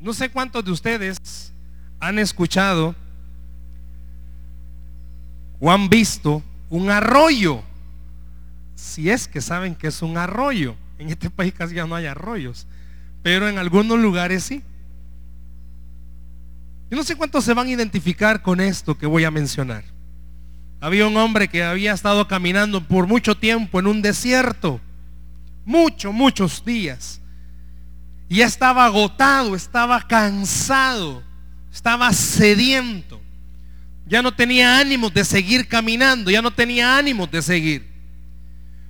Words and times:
No 0.00 0.12
sé 0.12 0.30
cuántos 0.30 0.64
de 0.64 0.70
ustedes 0.70 1.52
han 2.00 2.18
escuchado 2.18 2.94
o 5.60 5.70
han 5.70 5.88
visto 5.88 6.42
un 6.70 6.90
arroyo. 6.90 7.62
Si 8.74 9.10
es 9.10 9.26
que 9.26 9.40
saben 9.40 9.74
que 9.74 9.88
es 9.88 10.02
un 10.02 10.16
arroyo. 10.16 10.76
En 10.98 11.08
este 11.08 11.30
país 11.30 11.52
casi 11.52 11.74
ya 11.74 11.86
no 11.86 11.94
hay 11.94 12.06
arroyos. 12.06 12.66
Pero 13.22 13.48
en 13.48 13.58
algunos 13.58 13.98
lugares 13.98 14.44
sí. 14.44 14.62
Yo 16.90 16.96
no 16.96 17.02
sé 17.02 17.16
cuántos 17.16 17.44
se 17.44 17.52
van 17.52 17.66
a 17.66 17.70
identificar 17.70 18.40
con 18.40 18.60
esto 18.60 18.96
que 18.96 19.06
voy 19.06 19.24
a 19.24 19.30
mencionar. 19.30 19.84
Había 20.80 21.06
un 21.06 21.16
hombre 21.16 21.48
que 21.48 21.64
había 21.64 21.92
estado 21.92 22.28
caminando 22.28 22.82
por 22.86 23.06
mucho 23.06 23.36
tiempo 23.36 23.80
en 23.80 23.88
un 23.88 24.00
desierto. 24.00 24.80
Muchos, 25.64 26.14
muchos 26.14 26.64
días. 26.64 27.20
Y 28.28 28.42
estaba 28.42 28.84
agotado, 28.84 29.54
estaba 29.54 30.06
cansado, 30.06 31.22
estaba 31.72 32.12
sediento. 32.12 33.20
Ya 34.06 34.22
no 34.22 34.34
tenía 34.34 34.78
ánimos 34.78 35.12
de 35.12 35.24
seguir 35.24 35.68
caminando, 35.68 36.30
ya 36.30 36.42
no 36.42 36.50
tenía 36.50 36.96
ánimos 36.96 37.30
de 37.30 37.42
seguir. 37.42 37.88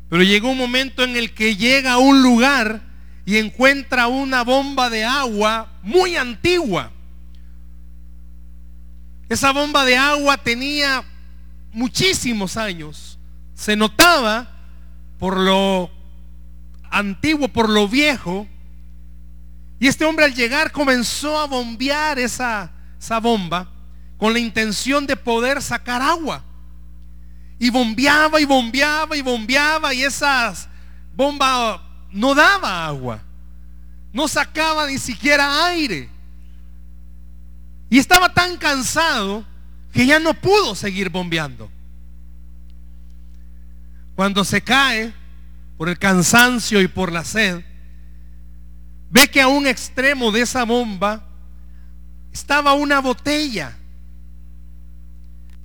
Pero 0.09 0.23
llegó 0.23 0.51
un 0.51 0.59
momento 0.59 1.05
en 1.05 1.17
el 1.17 1.35
que 1.35 1.57
llega 1.57 1.93
a 1.93 1.98
un 1.98 2.23
lugar 2.23 2.83
y 3.27 3.37
encuentra 3.37 4.07
una 4.07 4.43
bomba 4.43 4.89
de 4.89 5.05
agua 5.05 5.73
muy 5.83 6.17
antigua. 6.17 6.93
Esa 9.29 9.53
bomba 9.53 9.84
de 9.84 9.97
agua 9.97 10.39
tenía 10.39 11.05
muchísimos 11.73 12.57
años. 12.57 13.19
Se 13.55 13.77
notaba 13.77 14.48
por 15.19 15.37
lo 15.37 15.91
antiguo, 16.91 17.48
por 17.48 17.69
lo 17.69 17.87
viejo. 17.87 18.47
Y 19.81 19.87
este 19.87 20.05
hombre 20.05 20.25
al 20.25 20.35
llegar 20.35 20.73
comenzó 20.73 21.39
a 21.39 21.47
bombear 21.47 22.19
esa, 22.19 22.71
esa 22.98 23.21
bomba 23.21 23.71
con 24.17 24.33
la 24.33 24.39
intención 24.41 25.07
de 25.07 25.17
poder 25.17 25.62
sacar 25.62 26.03
agua. 26.03 26.45
Y 27.59 27.70
bombeaba 27.70 28.41
y 28.41 28.45
bombeaba 28.45 29.17
y 29.17 29.23
bombeaba 29.23 29.95
y 29.95 30.03
esa 30.03 30.55
bomba 31.15 31.83
no 32.11 32.35
daba 32.35 32.87
agua. 32.87 33.23
No 34.12 34.27
sacaba 34.27 34.87
ni 34.87 34.98
siquiera 34.98 35.67
aire. 35.67 36.09
Y 37.91 37.98
estaba 37.98 38.33
tan 38.33 38.57
cansado 38.57 39.45
que 39.92 40.07
ya 40.07 40.19
no 40.19 40.35
pudo 40.35 40.75
seguir 40.75 41.09
bombeando. 41.09 41.70
Cuando 44.15 44.45
se 44.45 44.61
cae 44.61 45.13
por 45.77 45.89
el 45.89 45.98
cansancio 45.98 46.81
y 46.81 46.89
por 46.89 47.13
la 47.13 47.25
sed, 47.25 47.65
ve 49.11 49.28
que 49.28 49.41
a 49.41 49.48
un 49.48 49.67
extremo 49.67 50.31
de 50.31 50.42
esa 50.42 50.64
bomba 50.64 51.27
estaba 52.33 52.75
una 52.75 53.01
botella. 53.01 53.77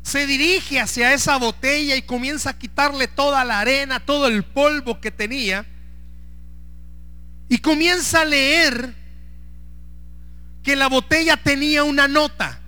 Se 0.01 0.27
dirige 0.27 0.79
hacia 0.79 1.13
esa 1.13 1.37
botella 1.37 1.95
y 1.95 2.01
comienza 2.01 2.51
a 2.51 2.57
quitarle 2.57 3.07
toda 3.07 3.43
la 3.45 3.59
arena, 3.59 3.99
todo 3.99 4.27
el 4.27 4.43
polvo 4.43 4.99
que 4.99 5.11
tenía. 5.11 5.65
Y 7.47 7.59
comienza 7.59 8.21
a 8.21 8.25
leer 8.25 8.95
que 10.61 10.75
la 10.75 10.87
botella 10.87 11.37
tenía 11.37 11.83
una 11.83 12.07
nota. 12.07 12.59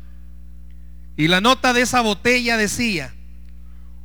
Y 1.17 1.27
la 1.27 1.41
nota 1.41 1.73
de 1.73 1.81
esa 1.81 2.01
botella 2.01 2.57
decía, 2.57 3.13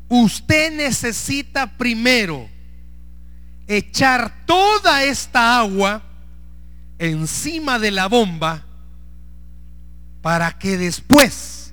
usted 0.08 0.72
necesita 0.72 1.76
primero 1.76 2.48
echar 3.66 4.44
toda 4.46 5.04
esta 5.04 5.58
agua 5.58 6.02
encima 7.00 7.78
de 7.78 7.90
la 7.90 8.06
bomba 8.06 8.62
para 10.20 10.58
que 10.58 10.76
después 10.76 11.72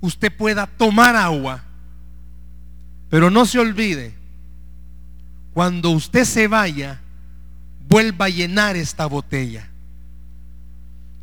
usted 0.00 0.30
pueda 0.36 0.66
tomar 0.66 1.16
agua. 1.16 1.64
Pero 3.08 3.30
no 3.30 3.46
se 3.46 3.58
olvide, 3.58 4.14
cuando 5.54 5.90
usted 5.90 6.24
se 6.24 6.46
vaya, 6.46 7.00
vuelva 7.88 8.26
a 8.26 8.28
llenar 8.28 8.76
esta 8.76 9.06
botella. 9.06 9.70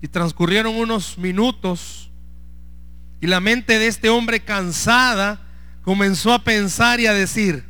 Y 0.01 0.07
transcurrieron 0.07 0.75
unos 0.75 1.17
minutos 1.19 2.09
y 3.21 3.27
la 3.27 3.39
mente 3.39 3.77
de 3.77 3.87
este 3.87 4.09
hombre 4.09 4.39
cansada 4.39 5.41
comenzó 5.83 6.33
a 6.33 6.43
pensar 6.43 6.99
y 6.99 7.05
a 7.05 7.13
decir, 7.13 7.63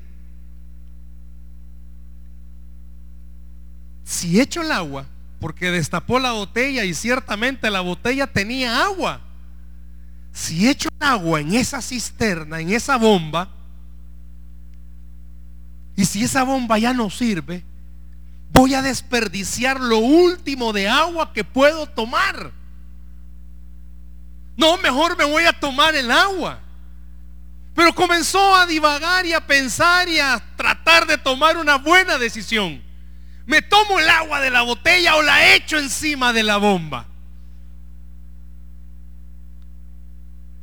si 4.05 4.39
echo 4.39 4.61
el 4.61 4.71
agua, 4.71 5.07
porque 5.39 5.71
destapó 5.71 6.19
la 6.19 6.31
botella 6.31 6.83
y 6.83 6.93
ciertamente 6.93 7.69
la 7.69 7.81
botella 7.81 8.27
tenía 8.27 8.83
agua, 8.83 9.21
si 10.31 10.67
echo 10.67 10.89
agua 10.99 11.39
en 11.39 11.53
esa 11.53 11.81
cisterna, 11.81 12.59
en 12.59 12.71
esa 12.71 12.97
bomba, 12.97 13.49
y 15.95 16.05
si 16.05 16.23
esa 16.23 16.43
bomba 16.43 16.77
ya 16.77 16.93
no 16.93 17.09
sirve, 17.09 17.63
voy 18.51 18.73
a 18.73 18.81
desperdiciar 18.81 19.79
lo 19.79 19.97
último 19.97 20.73
de 20.73 20.87
agua 20.87 21.31
que 21.33 21.43
puedo 21.43 21.87
tomar. 21.87 22.51
No, 24.57 24.77
mejor 24.77 25.17
me 25.17 25.25
voy 25.25 25.45
a 25.45 25.53
tomar 25.53 25.95
el 25.95 26.11
agua. 26.11 26.59
Pero 27.75 27.93
comenzó 27.93 28.55
a 28.55 28.65
divagar 28.65 29.25
y 29.25 29.33
a 29.33 29.45
pensar 29.45 30.07
y 30.07 30.19
a 30.19 30.41
tratar 30.55 31.05
de 31.05 31.17
tomar 31.17 31.57
una 31.57 31.75
buena 31.75 32.17
decisión. 32.17 32.81
¿Me 33.45 33.61
tomo 33.61 33.99
el 33.99 34.09
agua 34.09 34.41
de 34.41 34.49
la 34.49 34.63
botella 34.63 35.15
o 35.15 35.21
la 35.21 35.53
echo 35.53 35.77
encima 35.77 36.33
de 36.33 36.43
la 36.43 36.57
bomba? 36.57 37.07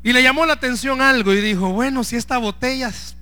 Y 0.03 0.13
le 0.13 0.23
llamó 0.23 0.45
la 0.47 0.55
atención 0.55 1.01
algo 1.01 1.33
y 1.33 1.41
dijo, 1.41 1.71
bueno, 1.73 2.03
si 2.03 2.17
esta 2.17 2.39
botella 2.39 2.89
es 2.89 3.17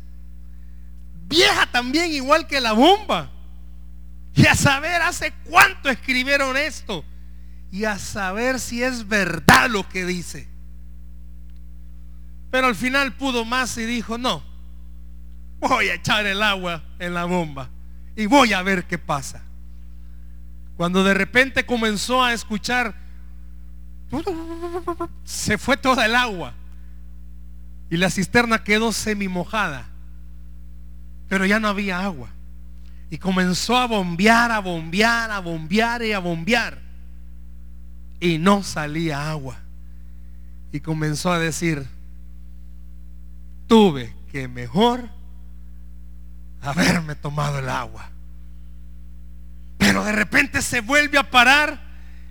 vieja 1.28 1.66
también 1.66 2.10
igual 2.12 2.46
que 2.46 2.60
la 2.60 2.72
bomba. 2.72 3.30
Y 4.34 4.46
a 4.46 4.54
saber 4.54 5.02
hace 5.02 5.32
cuánto 5.44 5.90
escribieron 5.90 6.56
esto. 6.56 7.04
Y 7.70 7.84
a 7.84 7.98
saber 7.98 8.58
si 8.58 8.82
es 8.82 9.06
verdad 9.06 9.68
lo 9.68 9.88
que 9.88 10.04
dice. 10.04 10.48
Pero 12.50 12.66
al 12.66 12.74
final 12.74 13.14
pudo 13.14 13.44
más 13.44 13.76
y 13.76 13.84
dijo, 13.84 14.18
no, 14.18 14.42
voy 15.60 15.88
a 15.88 15.94
echar 15.94 16.26
el 16.26 16.42
agua 16.42 16.82
en 16.98 17.14
la 17.14 17.24
bomba 17.26 17.70
y 18.16 18.26
voy 18.26 18.52
a 18.52 18.62
ver 18.62 18.84
qué 18.84 18.98
pasa. 18.98 19.42
Cuando 20.80 21.04
de 21.04 21.12
repente 21.12 21.66
comenzó 21.66 22.24
a 22.24 22.32
escuchar, 22.32 22.94
se 25.24 25.58
fue 25.58 25.76
toda 25.76 26.06
el 26.06 26.16
agua 26.16 26.54
y 27.90 27.98
la 27.98 28.08
cisterna 28.08 28.64
quedó 28.64 28.90
semi 28.90 29.28
mojada, 29.28 29.90
pero 31.28 31.44
ya 31.44 31.60
no 31.60 31.68
había 31.68 32.00
agua. 32.00 32.30
Y 33.10 33.18
comenzó 33.18 33.76
a 33.76 33.86
bombear, 33.88 34.50
a 34.50 34.60
bombear, 34.60 35.30
a 35.30 35.40
bombear 35.40 36.02
y 36.02 36.14
a 36.14 36.18
bombear. 36.18 36.80
Y 38.18 38.38
no 38.38 38.62
salía 38.62 39.30
agua. 39.30 39.58
Y 40.72 40.80
comenzó 40.80 41.30
a 41.30 41.38
decir, 41.38 41.86
tuve 43.66 44.14
que 44.32 44.48
mejor 44.48 45.10
haberme 46.62 47.16
tomado 47.16 47.58
el 47.58 47.68
agua. 47.68 48.10
Pero 49.90 50.04
de 50.04 50.12
repente 50.12 50.62
se 50.62 50.82
vuelve 50.82 51.18
a 51.18 51.32
parar 51.32 51.80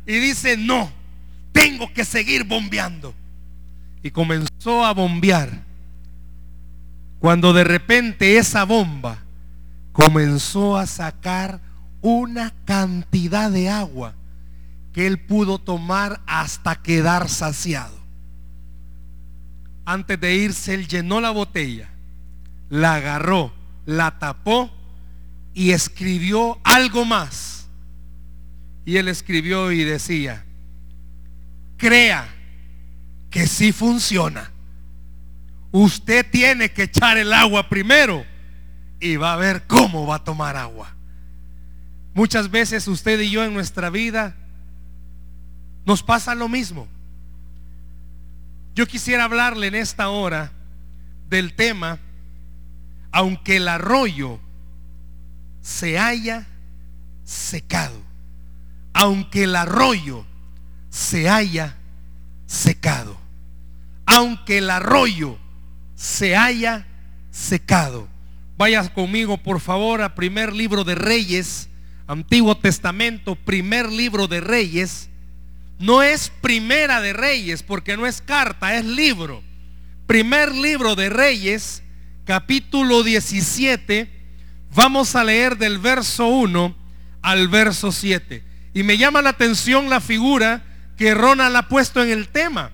y 0.07 0.13
dice, 0.13 0.55
no, 0.55 0.89
tengo 1.51 1.91
que 1.91 2.05
seguir 2.05 2.45
bombeando. 2.45 3.13
Y 4.01 4.11
comenzó 4.11 4.85
a 4.85 4.93
bombear. 4.93 5.65
Cuando 7.19 7.51
de 7.51 7.65
repente 7.65 8.37
esa 8.37 8.63
bomba 8.63 9.17
comenzó 9.91 10.77
a 10.77 10.87
sacar 10.87 11.59
una 11.99 12.53
cantidad 12.63 13.51
de 13.51 13.67
agua 13.67 14.15
que 14.93 15.05
él 15.05 15.19
pudo 15.19 15.59
tomar 15.59 16.21
hasta 16.27 16.81
quedar 16.81 17.27
saciado. 17.27 17.99
Antes 19.83 20.17
de 20.17 20.33
irse, 20.33 20.75
él 20.75 20.87
llenó 20.87 21.19
la 21.19 21.31
botella, 21.31 21.89
la 22.69 22.93
agarró, 22.93 23.51
la 23.85 24.17
tapó 24.17 24.78
y 25.53 25.71
escribió 25.71 26.59
algo 26.63 27.05
más. 27.05 27.67
Y 28.85 28.97
él 28.97 29.07
escribió 29.07 29.71
y 29.71 29.83
decía, 29.83 30.45
crea 31.77 32.27
que 33.29 33.47
sí 33.47 33.71
funciona. 33.71 34.51
Usted 35.71 36.25
tiene 36.29 36.71
que 36.71 36.83
echar 36.83 37.17
el 37.17 37.31
agua 37.33 37.69
primero 37.69 38.25
y 38.99 39.15
va 39.17 39.33
a 39.33 39.37
ver 39.37 39.67
cómo 39.67 40.07
va 40.07 40.15
a 40.15 40.23
tomar 40.23 40.57
agua. 40.57 40.95
Muchas 42.13 42.49
veces 42.49 42.87
usted 42.87 43.19
y 43.19 43.29
yo 43.29 43.43
en 43.43 43.53
nuestra 43.53 43.89
vida 43.89 44.35
nos 45.85 46.03
pasa 46.03 46.35
lo 46.35 46.49
mismo. 46.49 46.87
Yo 48.75 48.87
quisiera 48.87 49.25
hablarle 49.25 49.67
en 49.67 49.75
esta 49.75 50.09
hora 50.09 50.51
del 51.29 51.53
tema, 51.53 51.99
aunque 53.11 53.57
el 53.57 53.67
arroyo 53.67 54.39
se 55.61 55.99
haya 55.99 56.47
secado, 57.23 58.01
aunque 58.93 59.43
el 59.43 59.55
arroyo 59.55 60.25
se 60.89 61.29
haya 61.29 61.75
secado. 62.45 63.17
Aunque 64.05 64.57
el 64.57 64.69
arroyo 64.69 65.37
se 65.95 66.35
haya 66.35 66.87
secado. 67.31 68.07
Vaya 68.57 68.93
conmigo, 68.93 69.37
por 69.37 69.59
favor, 69.59 70.01
a 70.01 70.15
primer 70.15 70.53
libro 70.53 70.83
de 70.83 70.95
Reyes, 70.95 71.69
Antiguo 72.07 72.57
Testamento, 72.57 73.35
primer 73.35 73.91
libro 73.91 74.27
de 74.27 74.41
Reyes. 74.41 75.09
No 75.77 76.01
es 76.01 76.31
primera 76.41 76.99
de 76.99 77.13
Reyes, 77.13 77.63
porque 77.63 77.95
no 77.95 78.05
es 78.05 78.21
carta, 78.21 78.75
es 78.75 78.83
libro. 78.83 79.43
Primer 80.07 80.53
libro 80.53 80.95
de 80.95 81.09
Reyes, 81.09 81.83
capítulo 82.25 83.03
17. 83.03 84.18
Vamos 84.73 85.15
a 85.15 85.23
leer 85.23 85.57
del 85.57 85.79
verso 85.79 86.27
1 86.27 86.75
al 87.21 87.47
verso 87.47 87.91
7. 87.91 88.43
Y 88.73 88.83
me 88.83 88.97
llama 88.97 89.21
la 89.21 89.31
atención 89.31 89.89
la 89.89 89.99
figura 89.99 90.63
que 90.97 91.13
Ronald 91.13 91.55
ha 91.55 91.67
puesto 91.67 92.03
en 92.03 92.09
el 92.09 92.29
tema. 92.29 92.71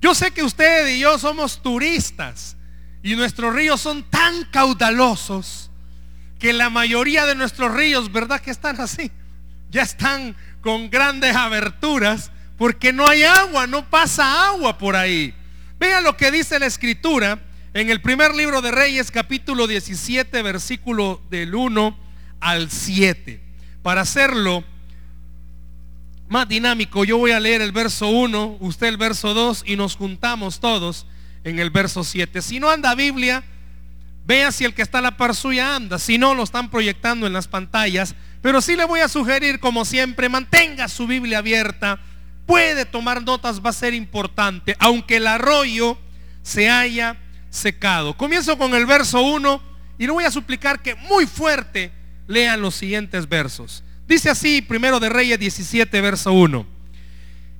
Yo 0.00 0.14
sé 0.14 0.30
que 0.30 0.42
usted 0.42 0.88
y 0.88 1.00
yo 1.00 1.18
somos 1.18 1.62
turistas 1.62 2.56
y 3.02 3.14
nuestros 3.14 3.54
ríos 3.54 3.80
son 3.80 4.02
tan 4.04 4.44
caudalosos 4.46 5.70
que 6.38 6.52
la 6.52 6.70
mayoría 6.70 7.26
de 7.26 7.34
nuestros 7.34 7.72
ríos, 7.72 8.10
¿verdad 8.10 8.40
que 8.40 8.50
están 8.50 8.80
así? 8.80 9.10
Ya 9.70 9.82
están 9.82 10.34
con 10.62 10.90
grandes 10.90 11.36
aberturas 11.36 12.32
porque 12.56 12.92
no 12.92 13.06
hay 13.06 13.22
agua, 13.24 13.66
no 13.66 13.88
pasa 13.88 14.48
agua 14.48 14.78
por 14.78 14.96
ahí. 14.96 15.34
Vean 15.78 16.02
lo 16.02 16.16
que 16.16 16.30
dice 16.30 16.58
la 16.58 16.66
escritura 16.66 17.38
en 17.72 17.90
el 17.90 18.00
primer 18.00 18.34
libro 18.34 18.62
de 18.62 18.72
Reyes 18.72 19.10
capítulo 19.10 19.66
17 19.66 20.42
versículo 20.42 21.22
del 21.30 21.54
1 21.54 21.96
al 22.40 22.70
7. 22.70 23.40
Para 23.82 24.00
hacerlo 24.00 24.64
más 26.28 26.48
dinámico, 26.48 27.04
yo 27.04 27.18
voy 27.18 27.30
a 27.30 27.40
leer 27.40 27.60
el 27.60 27.72
verso 27.72 28.08
1, 28.08 28.58
usted 28.60 28.88
el 28.88 28.96
verso 28.96 29.34
2 29.34 29.64
y 29.66 29.76
nos 29.76 29.96
juntamos 29.96 30.60
todos 30.60 31.06
en 31.44 31.58
el 31.58 31.70
verso 31.70 32.02
7. 32.02 32.42
Si 32.42 32.58
no 32.58 32.70
anda 32.70 32.94
Biblia, 32.94 33.44
vea 34.26 34.52
si 34.52 34.64
el 34.64 34.74
que 34.74 34.82
está 34.82 34.98
a 34.98 35.02
la 35.02 35.16
par 35.16 35.34
suya 35.34 35.76
anda. 35.76 35.98
Si 35.98 36.18
no, 36.18 36.34
lo 36.34 36.42
están 36.42 36.70
proyectando 36.70 37.26
en 37.26 37.32
las 37.32 37.48
pantallas. 37.48 38.14
Pero 38.42 38.60
sí 38.60 38.76
le 38.76 38.84
voy 38.84 39.00
a 39.00 39.08
sugerir, 39.08 39.60
como 39.60 39.84
siempre, 39.84 40.28
mantenga 40.28 40.88
su 40.88 41.06
Biblia 41.06 41.38
abierta. 41.38 42.00
Puede 42.46 42.84
tomar 42.84 43.22
notas, 43.22 43.64
va 43.64 43.70
a 43.70 43.74
ser 43.74 43.94
importante, 43.94 44.76
aunque 44.78 45.16
el 45.16 45.26
arroyo 45.26 45.98
se 46.42 46.68
haya 46.68 47.16
secado. 47.50 48.16
Comienzo 48.16 48.56
con 48.56 48.74
el 48.74 48.86
verso 48.86 49.20
1 49.20 49.62
y 49.98 50.06
le 50.06 50.12
voy 50.12 50.24
a 50.24 50.30
suplicar 50.30 50.80
que 50.80 50.94
muy 50.94 51.26
fuerte 51.26 51.92
lean 52.26 52.62
los 52.62 52.76
siguientes 52.76 53.28
versos. 53.28 53.84
Dice 54.06 54.30
así, 54.30 54.62
primero 54.62 54.98
de 54.98 55.08
Reyes 55.08 55.38
17, 55.38 56.00
verso 56.00 56.32
1. 56.32 56.66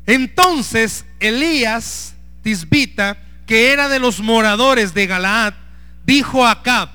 Entonces 0.06 1.04
Elías 1.18 2.14
Tisbita, 2.42 3.18
que 3.46 3.72
era 3.72 3.88
de 3.88 3.98
los 3.98 4.20
moradores 4.20 4.94
de 4.94 5.06
Galaad, 5.06 5.54
dijo 6.04 6.46
a 6.46 6.52
Acab, 6.52 6.88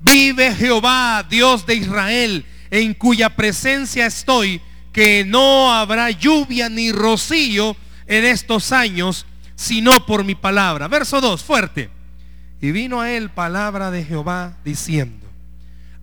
vive 0.00 0.54
Jehová, 0.54 1.24
Dios 1.28 1.66
de 1.66 1.76
Israel, 1.76 2.44
en 2.70 2.94
cuya 2.94 3.30
presencia 3.36 4.06
estoy, 4.06 4.60
que 4.92 5.24
no 5.24 5.72
habrá 5.72 6.10
lluvia 6.10 6.68
ni 6.68 6.90
rocío 6.90 7.76
en 8.06 8.24
estos 8.24 8.72
años, 8.72 9.26
sino 9.54 10.04
por 10.06 10.24
mi 10.24 10.34
palabra. 10.34 10.88
Verso 10.88 11.20
2, 11.20 11.44
fuerte. 11.44 11.99
Y 12.60 12.72
vino 12.72 13.00
a 13.00 13.10
él 13.10 13.30
palabra 13.30 13.90
de 13.90 14.04
Jehová 14.04 14.56
diciendo, 14.64 15.26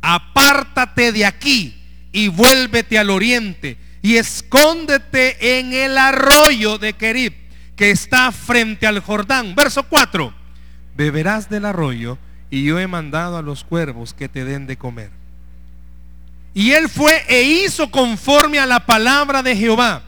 apártate 0.01 1.12
de 1.12 1.25
aquí 1.25 1.75
y 2.12 2.30
vuélvete 2.30 2.98
al 2.98 3.09
oriente 3.09 3.77
y 4.01 4.15
escóndete 4.15 5.59
en 5.59 5.74
el 5.74 5.98
arroyo 5.98 6.77
de 6.77 6.94
Kerib 6.94 7.33
que 7.75 7.92
está 7.92 8.31
frente 8.31 8.88
al 8.88 9.00
Jordán. 9.00 9.54
Verso 9.54 9.83
4. 9.83 10.33
Beberás 10.95 11.50
del 11.50 11.65
arroyo 11.65 12.18
y 12.50 12.63
yo 12.63 12.80
he 12.80 12.88
mandado 12.88 13.38
a 13.38 13.44
los 13.44 13.63
cuervos 13.63 14.13
que 14.13 14.30
te 14.30 14.44
den 14.44 14.65
de 14.65 14.77
comer. 14.77 15.12
Y 16.56 16.71
él 16.71 16.89
fue 16.89 17.24
e 17.27 17.44
hizo 17.44 17.92
conforme 17.92 18.57
a 18.57 18.65
la 18.65 18.86
palabra 18.86 19.44
de 19.44 19.56
Jehová, 19.56 20.01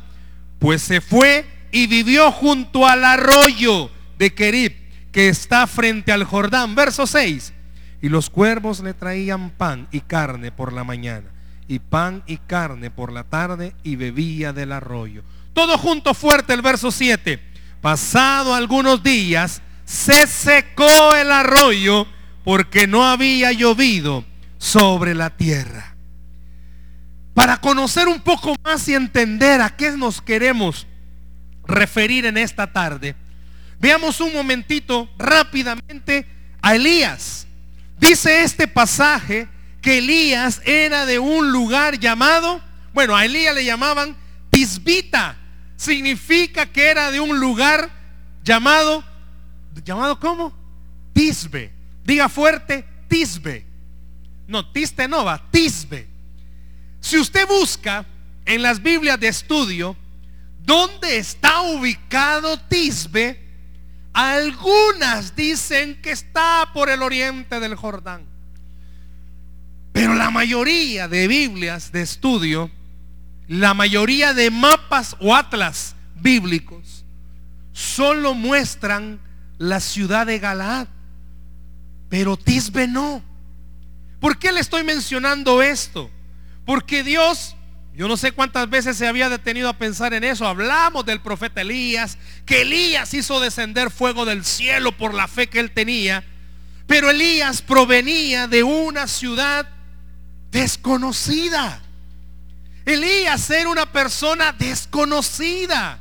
pues 0.58 0.82
se 0.82 1.00
fue 1.00 1.46
y 1.72 1.86
vivió 1.86 2.32
junto 2.32 2.88
al 2.88 3.06
arroyo 3.06 3.92
de 4.18 4.34
Kerib 4.34 4.79
que 5.12 5.30
está 5.30 5.68
frente 5.68 6.12
al 6.12 6.24
Jordán. 6.24 6.76
Verso 6.76 7.08
6. 7.08 7.54
Y 8.02 8.10
los 8.10 8.30
cuervos 8.30 8.80
le 8.80 8.94
traían 8.94 9.50
pan 9.50 9.88
y 9.92 10.02
carne 10.02 10.52
por 10.52 10.74
la 10.74 10.84
mañana 10.84 11.30
y 11.70 11.78
pan 11.78 12.24
y 12.26 12.38
carne 12.38 12.90
por 12.90 13.14
la 13.14 13.24
tarde 13.24 13.76
y 13.84 13.96
bebía 13.96 14.52
del 14.54 14.72
arroyo. 14.72 15.24
Todo 15.54 15.78
junto 15.78 16.16
fuerte 16.16 16.54
el 16.54 16.64
verso 16.64 16.92
7. 16.92 17.40
Pasado 17.80 18.56
algunos 18.56 19.04
días 19.04 19.62
se 19.86 20.26
secó 20.26 21.16
el 21.16 21.32
arroyo 21.32 22.08
porque 22.44 22.88
no 22.88 23.06
había 23.06 23.52
llovido 23.52 24.26
sobre 24.58 25.14
la 25.14 25.30
tierra. 25.30 25.96
Para 27.36 27.62
conocer 27.62 28.08
un 28.08 28.22
poco 28.22 28.56
más 28.64 28.88
y 28.88 28.96
entender 28.96 29.62
a 29.62 29.76
qué 29.76 29.92
nos 29.92 30.22
queremos 30.22 30.88
referir 31.68 32.26
en 32.26 32.38
esta 32.38 32.74
tarde, 32.74 33.16
veamos 33.80 34.20
un 34.20 34.34
momentito 34.34 35.10
rápidamente 35.18 36.26
a 36.62 36.76
Elías. 36.76 37.48
Dice 38.00 38.44
este 38.44 38.68
pasaje 38.68 39.48
que 39.82 40.00
Elías 40.00 40.62
era 40.66 41.06
de 41.06 41.20
un 41.20 41.52
lugar 41.52 42.00
llamado, 42.00 42.62
bueno, 42.94 43.16
a 43.16 43.26
Elías 43.26 43.56
le 43.56 43.66
llamaban 43.66 44.16
Tisbita. 44.50 45.38
Significa 45.76 46.66
que 46.66 46.88
era 46.88 47.12
de 47.12 47.20
un 47.20 47.40
lugar 47.40 47.90
llamado, 48.44 49.04
llamado 49.84 50.20
¿cómo? 50.20 50.54
Tisbe. 51.14 51.72
Diga 52.04 52.28
fuerte, 52.28 52.86
Tisbe. 53.08 53.66
No, 54.48 54.70
Tiste 54.72 55.08
no 55.08 55.24
va, 55.24 55.50
Tisbe. 55.52 56.08
Si 57.00 57.18
usted 57.18 57.48
busca 57.48 58.06
en 58.46 58.62
las 58.62 58.82
Biblias 58.82 59.20
de 59.20 59.28
estudio, 59.28 59.96
¿dónde 60.60 61.18
está 61.18 61.62
ubicado 61.62 62.60
Tisbe? 62.62 63.49
Algunas 64.14 65.36
dicen 65.36 66.02
que 66.02 66.12
está 66.12 66.72
por 66.74 66.90
el 66.90 67.02
oriente 67.02 67.60
del 67.60 67.76
Jordán. 67.76 68.26
Pero 69.92 70.16
la 70.16 70.30
mayoría 70.30 71.08
de 71.08 71.28
Biblias 71.28 71.92
de 71.92 72.02
estudio, 72.02 72.72
la 73.48 73.74
mayoría 73.74 74.34
de 74.34 74.52
mapas 74.52 75.16
o 75.20 75.36
atlas 75.36 75.96
bíblicos, 76.16 77.06
solo 77.74 78.34
muestran 78.34 79.20
la 79.58 79.80
ciudad 79.80 80.26
de 80.26 80.40
Galaad. 80.40 80.88
Pero 82.10 82.38
Tisbe 82.38 82.88
no. 82.88 83.24
¿Por 84.20 84.38
qué 84.38 84.52
le 84.52 84.60
estoy 84.60 84.84
mencionando 84.84 85.62
esto? 85.62 86.10
Porque 86.66 87.04
Dios, 87.04 87.56
yo 87.94 88.08
no 88.08 88.16
sé 88.16 88.32
cuántas 88.32 88.70
veces 88.70 88.96
se 88.98 89.08
había 89.08 89.30
detenido 89.30 89.68
a 89.68 89.78
pensar 89.78 90.14
en 90.14 90.24
eso. 90.24 90.48
Hablamos 90.48 91.06
del 91.06 91.22
profeta 91.22 91.62
Elías, 91.62 92.18
que 92.46 92.62
Elías 92.62 93.14
hizo 93.14 93.40
descender 93.40 93.92
fuego 93.92 94.26
del 94.26 94.46
cielo 94.46 94.96
por 94.96 95.14
la 95.14 95.28
fe 95.28 95.48
que 95.48 95.60
él 95.60 95.72
tenía. 95.72 96.24
Pero 96.88 97.10
Elías 97.10 97.62
provenía 97.62 98.48
de 98.48 98.64
una 98.64 99.08
ciudad 99.08 99.68
desconocida. 100.50 101.82
Elías 102.86 103.50
era 103.50 103.70
una 103.70 103.92
persona 103.92 104.54
desconocida. 104.54 106.00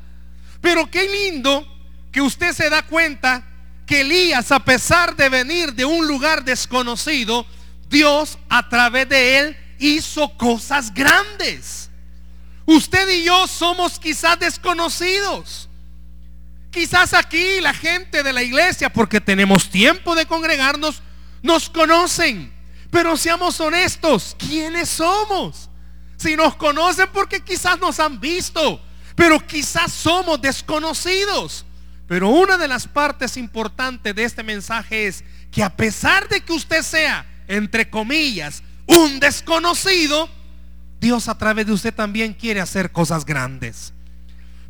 Pero 0.61 0.91
qué 0.91 1.09
lindo 1.09 1.67
que 2.13 2.21
usted 2.21 2.53
se 2.53 2.71
da 2.71 2.83
cuenta 2.83 3.45
que 3.87 4.03
Elías, 4.03 4.53
a 4.53 4.61
pesar 4.61 5.17
de 5.17 5.29
venir 5.29 5.73
de 5.73 5.85
un 5.85 6.07
lugar 6.07 6.45
desconocido, 6.45 7.47
Dios 7.89 8.39
a 8.49 8.69
través 8.69 9.09
de 9.09 9.39
él 9.39 9.57
hizo 9.79 10.37
cosas 10.37 10.93
grandes. 10.93 11.91
Usted 12.67 13.09
y 13.09 13.25
yo 13.25 13.47
somos 13.47 13.99
quizás 13.99 14.39
desconocidos. 14.39 15.69
Quizás 16.71 17.15
aquí 17.15 17.61
la 17.61 17.73
gente 17.73 18.23
de 18.23 18.33
la 18.33 18.43
iglesia, 18.43 18.91
porque 18.93 19.21
tenemos 19.21 19.71
tiempo 19.71 20.15
de 20.15 20.27
congregarnos, 20.27 21.03
nos 21.43 21.71
conocen. 21.71 22.53
Pero 22.91 23.17
seamos 23.17 23.61
honestos, 23.61 24.37
¿quiénes 24.39 24.89
somos? 24.89 25.69
Si 26.17 26.37
nos 26.37 26.57
conocen 26.57 27.09
porque 27.13 27.41
quizás 27.41 27.79
nos 27.79 28.01
han 28.01 28.21
visto, 28.21 28.83
pero 29.15 29.39
quizás 29.47 29.93
somos 29.93 30.41
desconocidos. 30.41 31.65
Pero 32.07 32.29
una 32.31 32.57
de 32.57 32.69
las 32.69 32.87
partes 32.89 33.37
importantes 33.37 34.15
de 34.15 34.25
este 34.25 34.43
mensaje 34.43 35.07
es 35.07 35.25
que 35.51 35.63
a 35.63 35.75
pesar 35.75 36.29
de 36.29 36.41
que 36.41 36.53
usted 36.53 36.83
sea, 36.83 37.27
entre 37.47 37.89
comillas, 37.89 38.63
un 38.89 39.21
desconocido, 39.21 40.29
Dios 41.01 41.29
a 41.29 41.39
través 41.39 41.67
de 41.67 41.73
usted 41.73 41.95
también 41.95 42.35
quiere 42.35 42.61
hacer 42.61 42.91
cosas 42.91 43.25
grandes. 43.25 43.93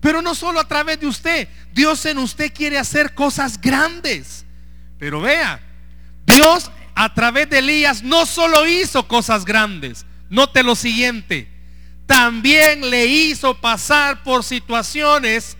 Pero 0.01 0.21
no 0.21 0.35
solo 0.35 0.61
a 0.61 0.69
través 0.69 1.01
de 1.01 1.07
usted, 1.07 1.49
Dios 1.73 2.05
en 2.05 2.19
usted 2.19 2.53
quiere 2.53 2.79
hacer 2.79 3.15
cosas 3.15 3.61
grandes. 3.61 4.45
Pero 4.99 5.21
vea, 5.21 5.61
Dios 6.27 6.71
a 6.95 7.15
través 7.15 7.49
de 7.49 7.61
Elías 7.61 8.03
no 8.03 8.27
solo 8.27 8.67
hizo 8.67 9.07
cosas 9.07 9.45
grandes, 9.45 10.05
note 10.29 10.65
lo 10.65 10.75
siguiente, 10.75 11.49
también 12.07 12.91
le 12.91 13.07
hizo 13.07 13.61
pasar 13.61 14.25
por 14.25 14.43
situaciones 14.43 15.57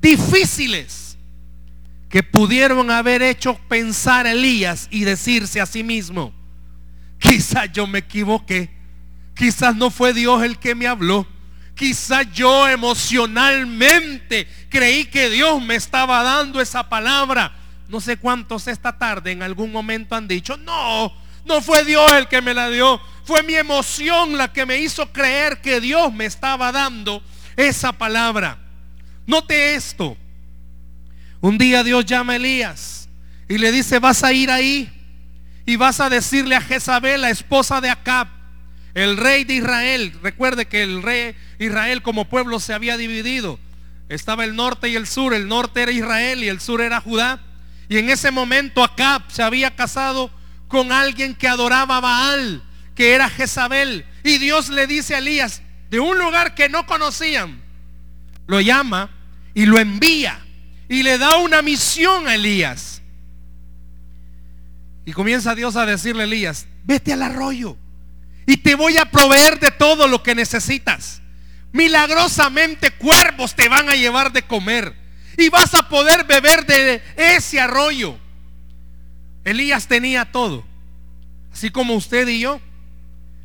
difíciles 0.00 1.16
que 2.08 2.22
pudieron 2.22 2.90
haber 2.90 3.22
hecho 3.22 3.58
pensar 3.68 4.26
a 4.26 4.32
Elías 4.32 4.88
y 4.90 5.04
decirse 5.04 5.60
a 5.60 5.66
sí 5.66 5.84
mismo, 5.84 6.32
quizás 7.24 7.72
yo 7.72 7.86
me 7.86 8.00
equivoqué, 8.00 8.70
quizás 9.34 9.74
no 9.74 9.90
fue 9.90 10.12
Dios 10.12 10.42
el 10.42 10.58
que 10.58 10.74
me 10.74 10.86
habló, 10.86 11.26
quizás 11.74 12.30
yo 12.32 12.68
emocionalmente 12.68 14.46
creí 14.68 15.06
que 15.06 15.30
Dios 15.30 15.62
me 15.62 15.74
estaba 15.74 16.22
dando 16.22 16.60
esa 16.60 16.88
palabra. 16.88 17.52
No 17.88 18.00
sé 18.00 18.16
cuántos 18.16 18.66
esta 18.68 18.96
tarde 18.98 19.32
en 19.32 19.42
algún 19.42 19.72
momento 19.72 20.14
han 20.14 20.28
dicho, 20.28 20.56
no, 20.56 21.12
no 21.44 21.60
fue 21.60 21.84
Dios 21.84 22.10
el 22.12 22.28
que 22.28 22.40
me 22.40 22.54
la 22.54 22.68
dio. 22.68 23.00
Fue 23.24 23.42
mi 23.42 23.54
emoción 23.54 24.36
la 24.36 24.52
que 24.52 24.66
me 24.66 24.78
hizo 24.78 25.10
creer 25.12 25.60
que 25.60 25.80
Dios 25.80 26.12
me 26.12 26.26
estaba 26.26 26.72
dando 26.72 27.22
esa 27.56 27.92
palabra. 27.92 28.58
Note 29.26 29.74
esto. 29.74 30.16
Un 31.40 31.58
día 31.58 31.82
Dios 31.82 32.04
llama 32.04 32.34
a 32.34 32.36
Elías 32.36 33.08
y 33.48 33.58
le 33.58 33.70
dice, 33.72 33.98
vas 33.98 34.24
a 34.24 34.32
ir 34.32 34.50
ahí 34.50 34.90
y 35.66 35.76
vas 35.76 36.00
a 36.00 36.10
decirle 36.10 36.56
a 36.56 36.60
Jezabel, 36.60 37.22
la 37.22 37.30
esposa 37.30 37.80
de 37.80 37.90
Acab, 37.90 38.28
el 38.94 39.16
rey 39.16 39.44
de 39.44 39.54
Israel. 39.54 40.12
Recuerde 40.22 40.66
que 40.66 40.82
el 40.82 41.02
rey 41.02 41.34
Israel 41.58 42.02
como 42.02 42.28
pueblo 42.28 42.60
se 42.60 42.74
había 42.74 42.96
dividido. 42.96 43.58
Estaba 44.08 44.44
el 44.44 44.54
norte 44.54 44.88
y 44.88 44.96
el 44.96 45.06
sur. 45.06 45.34
El 45.34 45.48
norte 45.48 45.82
era 45.82 45.92
Israel 45.92 46.44
y 46.44 46.48
el 46.48 46.60
sur 46.60 46.80
era 46.80 47.00
Judá. 47.00 47.40
Y 47.88 47.98
en 47.98 48.10
ese 48.10 48.30
momento 48.30 48.84
Acab 48.84 49.22
se 49.28 49.42
había 49.42 49.74
casado 49.74 50.30
con 50.68 50.92
alguien 50.92 51.34
que 51.34 51.48
adoraba 51.48 52.00
Baal, 52.00 52.62
que 52.94 53.14
era 53.14 53.28
Jezabel. 53.28 54.04
Y 54.22 54.38
Dios 54.38 54.68
le 54.68 54.86
dice 54.86 55.14
a 55.14 55.18
Elías, 55.18 55.62
de 55.90 56.00
un 56.00 56.18
lugar 56.18 56.54
que 56.54 56.68
no 56.68 56.86
conocían, 56.86 57.62
lo 58.46 58.60
llama 58.60 59.10
y 59.54 59.66
lo 59.66 59.78
envía 59.78 60.40
y 60.88 61.02
le 61.02 61.18
da 61.18 61.36
una 61.36 61.62
misión 61.62 62.26
a 62.28 62.34
Elías. 62.34 63.02
Y 65.04 65.12
comienza 65.12 65.54
Dios 65.54 65.76
a 65.76 65.86
decirle 65.86 66.22
a 66.22 66.24
Elías, 66.24 66.66
vete 66.84 67.12
al 67.12 67.22
arroyo 67.22 67.76
y 68.46 68.58
te 68.58 68.74
voy 68.74 68.96
a 68.96 69.10
proveer 69.10 69.58
de 69.58 69.70
todo 69.70 70.06
lo 70.06 70.22
que 70.22 70.34
necesitas. 70.34 71.20
Milagrosamente 71.72 72.92
cuervos 72.92 73.54
te 73.54 73.68
van 73.68 73.88
a 73.88 73.94
llevar 73.94 74.32
de 74.32 74.42
comer 74.42 74.94
y 75.36 75.48
vas 75.48 75.74
a 75.74 75.88
poder 75.88 76.24
beber 76.24 76.64
de 76.66 77.02
ese 77.16 77.60
arroyo. 77.60 78.18
Elías 79.44 79.86
tenía 79.86 80.30
todo, 80.30 80.64
así 81.52 81.70
como 81.70 81.94
usted 81.94 82.28
y 82.28 82.40
yo. 82.40 82.60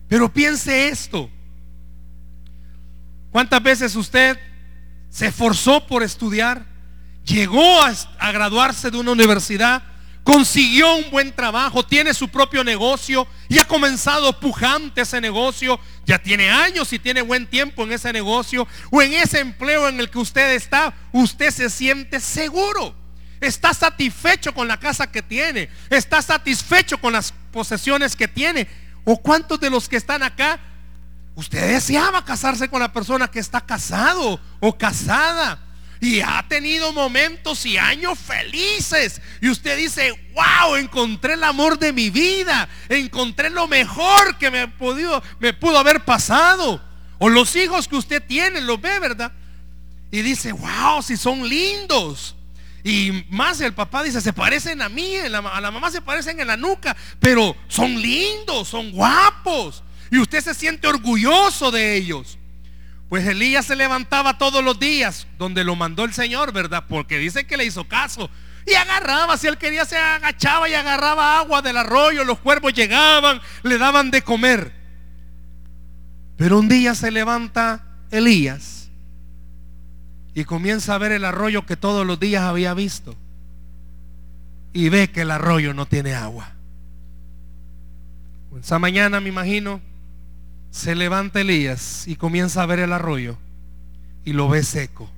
Pero 0.07 0.31
piense 0.31 0.89
esto. 0.89 1.29
¿Cuántas 3.31 3.61
veces 3.61 3.95
usted 3.95 4.39
se 5.09 5.27
esforzó 5.27 5.85
por 5.85 6.03
estudiar? 6.03 6.65
Llegó 7.25 7.81
a, 7.83 7.93
a, 8.17 8.31
graduarse 8.31 8.89
de 8.89 8.97
una 8.97 9.11
universidad, 9.11 9.83
consiguió 10.23 10.95
un 10.95 11.09
buen 11.09 11.33
trabajo, 11.33 11.83
tiene 11.83 12.13
su 12.13 12.29
propio 12.29 12.63
negocio 12.63 13.27
y 13.47 13.59
ha 13.59 13.65
comenzado 13.65 14.39
pujante 14.39 15.01
ese 15.01 15.19
negocio, 15.21 15.79
ya 16.05 16.19
tiene 16.19 16.49
años 16.49 16.93
y 16.93 16.99
tiene 16.99 17.21
buen 17.21 17.47
tiempo 17.47 17.83
en 17.83 17.93
ese 17.93 18.13
negocio 18.13 18.67
o 18.91 19.01
en 19.01 19.13
ese 19.13 19.39
empleo 19.39 19.87
en 19.87 19.99
el 19.99 20.09
que 20.09 20.19
usted 20.19 20.53
está, 20.53 20.93
usted 21.11 21.51
se 21.51 21.69
siente 21.69 22.19
seguro. 22.19 22.95
Está 23.41 23.73
satisfecho 23.73 24.53
con 24.53 24.67
la 24.67 24.77
casa 24.77 25.09
que 25.09 25.21
tiene. 25.21 25.69
Está 25.89 26.21
satisfecho 26.21 26.99
con 26.99 27.13
las 27.13 27.33
posesiones 27.51 28.15
que 28.15 28.27
tiene. 28.27 28.67
¿O 29.05 29.17
cuántos 29.17 29.59
de 29.59 29.69
los 29.69 29.87
que 29.87 29.95
están 29.95 30.23
acá, 30.23 30.59
usted 31.35 31.73
deseaba 31.73 32.25
casarse 32.25 32.67
con 32.67 32.81
la 32.81 32.91
persona 32.91 33.29
que 33.29 33.39
está 33.39 33.61
casado 33.61 34.39
o 34.59 34.77
casada? 34.77 35.68
Y 36.01 36.21
ha 36.21 36.45
tenido 36.47 36.93
momentos 36.93 37.65
y 37.65 37.77
años 37.77 38.17
felices. 38.17 39.21
Y 39.41 39.49
usted 39.49 39.77
dice, 39.77 40.11
wow, 40.33 40.75
encontré 40.75 41.33
el 41.33 41.43
amor 41.43 41.77
de 41.77 41.91
mi 41.91 42.09
vida. 42.09 42.69
Encontré 42.87 43.49
lo 43.49 43.67
mejor 43.67 44.37
que 44.37 44.49
me, 44.49 44.67
podido, 44.67 45.21
me 45.39 45.53
pudo 45.53 45.77
haber 45.77 46.05
pasado. 46.05 46.81
O 47.17 47.27
los 47.27 47.55
hijos 47.57 47.87
que 47.87 47.97
usted 47.97 48.23
tiene, 48.25 48.61
los 48.61 48.79
ve, 48.79 48.97
¿verdad? 48.99 49.33
Y 50.09 50.21
dice, 50.21 50.53
wow, 50.53 51.03
si 51.03 51.17
son 51.17 51.47
lindos. 51.47 52.35
Y 52.83 53.25
más 53.29 53.59
el 53.61 53.73
papá 53.73 54.03
dice, 54.03 54.21
se 54.21 54.33
parecen 54.33 54.81
a 54.81 54.89
mí, 54.89 55.17
a 55.17 55.29
la, 55.29 55.41
mamá 55.71 55.91
se 55.91 56.01
parecen 56.01 56.39
en 56.39 56.47
la 56.47 56.57
nuca, 56.57 56.95
pero 57.19 57.55
son 57.67 58.01
lindos, 58.01 58.69
son 58.69 58.91
guapos. 58.91 59.83
Y 60.09 60.17
usted 60.17 60.41
se 60.41 60.53
siente 60.53 60.87
orgulloso 60.87 61.71
de 61.71 61.95
ellos. 61.95 62.38
Pues 63.09 63.27
Elías 63.27 63.65
se 63.65 63.75
levantaba 63.75 64.37
todos 64.37 64.63
los 64.63 64.79
días 64.79 65.27
donde 65.39 65.63
lo 65.63 65.75
mandó 65.75 66.05
el 66.05 66.13
Señor, 66.13 66.53
¿verdad? 66.53 66.85
Porque 66.87 67.17
dice 67.17 67.47
que 67.47 67.57
le 67.57 67.65
hizo 67.65 67.87
caso. 67.87 68.29
Y 68.67 68.75
agarraba, 68.75 69.35
si 69.35 69.47
él 69.47 69.57
quería 69.57 69.83
se 69.85 69.97
agachaba 69.97 70.69
y 70.69 70.75
agarraba 70.75 71.39
agua 71.39 71.63
del 71.63 71.77
arroyo, 71.77 72.23
los 72.23 72.37
cuervos 72.37 72.73
llegaban, 72.73 73.41
le 73.63 73.79
daban 73.79 74.11
de 74.11 74.21
comer. 74.21 74.71
Pero 76.37 76.59
un 76.59 76.69
día 76.69 76.93
se 76.93 77.09
levanta 77.09 77.83
Elías 78.11 78.91
y 80.35 80.45
comienza 80.45 80.93
a 80.93 80.99
ver 80.99 81.11
el 81.11 81.25
arroyo 81.25 81.65
que 81.65 81.75
todos 81.75 82.05
los 82.05 82.19
días 82.19 82.43
había 82.43 82.75
visto. 82.75 83.15
Y 84.71 84.89
ve 84.89 85.09
que 85.09 85.21
el 85.21 85.31
arroyo 85.31 85.73
no 85.73 85.87
tiene 85.87 86.13
agua. 86.13 86.53
Esa 88.59 88.77
mañana, 88.77 89.19
me 89.19 89.29
imagino, 89.29 89.81
se 90.71 90.95
levanta 90.95 91.41
Elías 91.41 92.07
y 92.07 92.15
comienza 92.15 92.61
a 92.61 92.65
ver 92.65 92.79
el 92.79 92.93
arroyo 92.93 93.37
y 94.25 94.33
lo 94.33 94.49
ve 94.49 94.63
seco. 94.63 95.09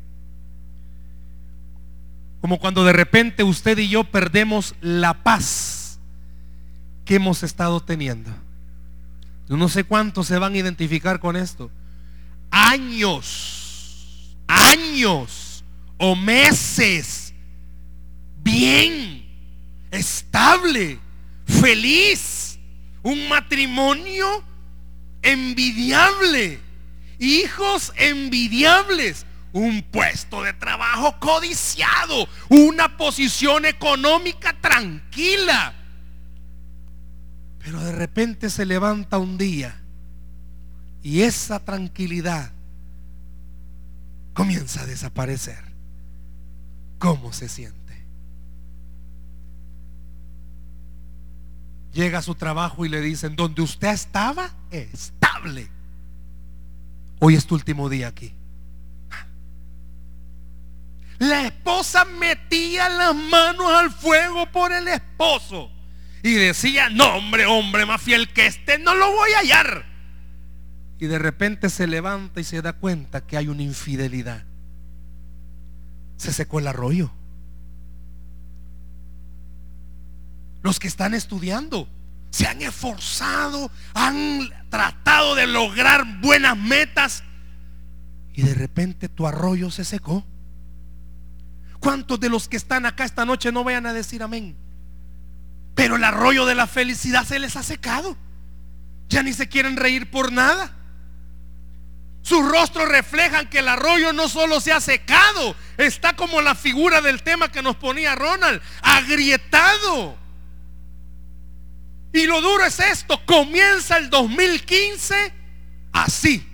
Como 2.41 2.59
cuando 2.59 2.83
de 2.83 2.93
repente 2.93 3.43
usted 3.43 3.77
y 3.77 3.89
yo 3.89 4.03
perdemos 4.03 4.75
la 4.81 5.23
paz 5.23 5.99
que 7.05 7.15
hemos 7.15 7.43
estado 7.43 7.81
teniendo. 7.81 8.31
Yo 9.47 9.57
no 9.57 9.69
sé 9.69 9.83
cuántos 9.83 10.27
se 10.27 10.39
van 10.39 10.53
a 10.53 10.57
identificar 10.57 11.19
con 11.19 11.35
esto. 11.35 11.69
Años 12.49 13.61
años 14.51 15.63
o 15.97 16.15
meses 16.15 17.33
bien, 18.43 19.23
estable, 19.91 20.99
feliz, 21.45 22.59
un 23.03 23.29
matrimonio 23.29 24.43
envidiable, 25.21 26.59
hijos 27.19 27.93
envidiables, 27.95 29.25
un 29.53 29.83
puesto 29.83 30.43
de 30.43 30.53
trabajo 30.53 31.19
codiciado, 31.19 32.27
una 32.49 32.97
posición 32.97 33.65
económica 33.65 34.55
tranquila. 34.61 35.75
Pero 37.59 37.79
de 37.81 37.91
repente 37.91 38.49
se 38.49 38.65
levanta 38.65 39.17
un 39.17 39.37
día 39.37 39.81
y 41.03 41.21
esa 41.21 41.63
tranquilidad 41.63 42.51
comienza 44.33 44.81
a 44.81 44.85
desaparecer. 44.85 45.63
¿Cómo 46.97 47.33
se 47.33 47.49
siente? 47.49 47.80
Llega 51.93 52.19
a 52.19 52.21
su 52.21 52.35
trabajo 52.35 52.85
y 52.85 52.89
le 52.89 53.01
dicen, 53.01 53.35
donde 53.35 53.61
usted 53.61 53.89
estaba, 53.89 54.51
estable. 54.71 55.69
Hoy 57.19 57.35
es 57.35 57.45
tu 57.45 57.55
último 57.55 57.89
día 57.89 58.07
aquí. 58.07 58.33
La 61.19 61.45
esposa 61.45 62.05
metía 62.05 62.89
las 62.89 63.13
manos 63.13 63.71
al 63.71 63.91
fuego 63.91 64.51
por 64.51 64.71
el 64.71 64.87
esposo 64.87 65.69
y 66.23 66.33
decía, 66.33 66.89
no 66.89 67.15
hombre, 67.15 67.45
hombre 67.45 67.85
más 67.85 68.01
fiel 68.01 68.31
que 68.33 68.47
este, 68.47 68.79
no 68.79 68.95
lo 68.95 69.11
voy 69.11 69.31
a 69.33 69.39
hallar 69.39 69.91
y 71.01 71.07
de 71.07 71.17
repente 71.17 71.71
se 71.71 71.87
levanta 71.87 72.39
y 72.41 72.43
se 72.43 72.61
da 72.61 72.73
cuenta 72.73 73.25
que 73.25 73.35
hay 73.35 73.47
una 73.47 73.63
infidelidad. 73.63 74.45
Se 76.15 76.31
secó 76.31 76.59
el 76.59 76.67
arroyo. 76.67 77.11
Los 80.61 80.79
que 80.79 80.87
están 80.87 81.13
estudiando 81.13 81.87
se 82.29 82.47
han 82.47 82.61
esforzado, 82.61 83.71
han 83.93 84.49
tratado 84.69 85.35
de 85.35 85.47
lograr 85.47 86.21
buenas 86.21 86.57
metas 86.57 87.23
y 88.33 88.43
de 88.43 88.53
repente 88.53 89.09
tu 89.09 89.27
arroyo 89.27 89.69
se 89.71 89.83
secó. 89.83 90.25
¿Cuántos 91.79 92.19
de 92.19 92.29
los 92.29 92.47
que 92.47 92.57
están 92.57 92.85
acá 92.85 93.03
esta 93.03 93.25
noche 93.25 93.51
no 93.51 93.63
vayan 93.63 93.85
a 93.85 93.93
decir 93.93 94.23
amén? 94.23 94.55
Pero 95.75 95.95
el 95.95 96.03
arroyo 96.03 96.45
de 96.45 96.55
la 96.55 96.67
felicidad 96.67 97.25
se 97.25 97.39
les 97.39 97.55
ha 97.55 97.63
secado. 97.63 98.15
Ya 99.09 99.23
ni 99.23 99.33
se 99.33 99.49
quieren 99.49 99.75
reír 99.75 100.09
por 100.09 100.31
nada. 100.31 100.77
Sus 102.21 102.47
rostros 102.47 102.87
reflejan 102.87 103.49
que 103.49 103.59
el 103.59 103.67
arroyo 103.67 104.13
no 104.13 104.29
solo 104.29 104.61
se 104.61 104.71
ha 104.71 104.79
secado, 104.79 105.55
está 105.77 106.15
como 106.15 106.39
la 106.41 106.53
figura 106.53 107.01
del 107.01 107.23
tema 107.23 107.51
que 107.51 107.63
nos 107.63 107.75
ponía 107.77 108.13
Ronald, 108.15 108.61
agrietado. 108.83 110.20
Y 112.13 112.25
lo 112.25 112.41
duro 112.41 112.65
es 112.65 112.79
esto, 112.79 113.19
comienza 113.25 113.97
el 113.97 114.09
2015 114.09 115.33
así. 115.93 116.47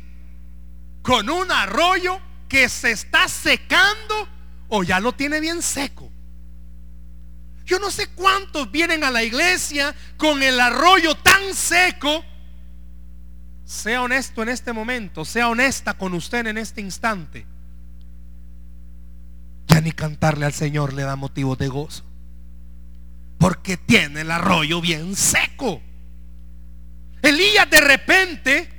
con 1.02 1.30
un 1.30 1.50
arroyo 1.52 2.20
que 2.50 2.68
se 2.68 2.92
está 2.92 3.30
secando 3.30 4.28
o 4.68 4.84
ya 4.84 5.00
lo 5.00 5.14
tiene 5.14 5.40
bien 5.40 5.62
seco. 5.62 6.12
Yo 7.66 7.80
no 7.80 7.92
sé 7.92 8.08
cuántos 8.08 8.70
vienen 8.72 9.04
a 9.04 9.12
la 9.12 9.24
iglesia 9.24 9.96
con 10.18 10.44
el 10.44 10.60
arroyo 10.60 11.16
tan 11.16 11.54
seco. 11.54 12.24
Sea 13.64 14.02
honesto 14.02 14.44
en 14.44 14.50
este 14.50 14.74
momento, 14.74 15.26
sea 15.26 15.50
honesta 15.50 15.94
con 15.94 16.14
usted 16.14 16.46
en 16.48 16.58
este 16.58 16.82
instante. 16.82 17.46
Ya 19.68 19.82
ni 19.82 19.92
cantarle 19.92 20.46
al 20.46 20.54
Señor 20.54 20.94
le 20.94 21.04
da 21.04 21.16
motivo 21.16 21.56
de 21.56 21.68
gozo. 21.68 22.04
Porque 23.38 23.77
tiene 23.77 24.22
el 24.22 24.32
arroyo 24.32 24.82
bien 24.82 25.15
seco. 25.15 25.82
Elías 27.22 27.70
de 27.70 27.82
repente, 27.82 28.70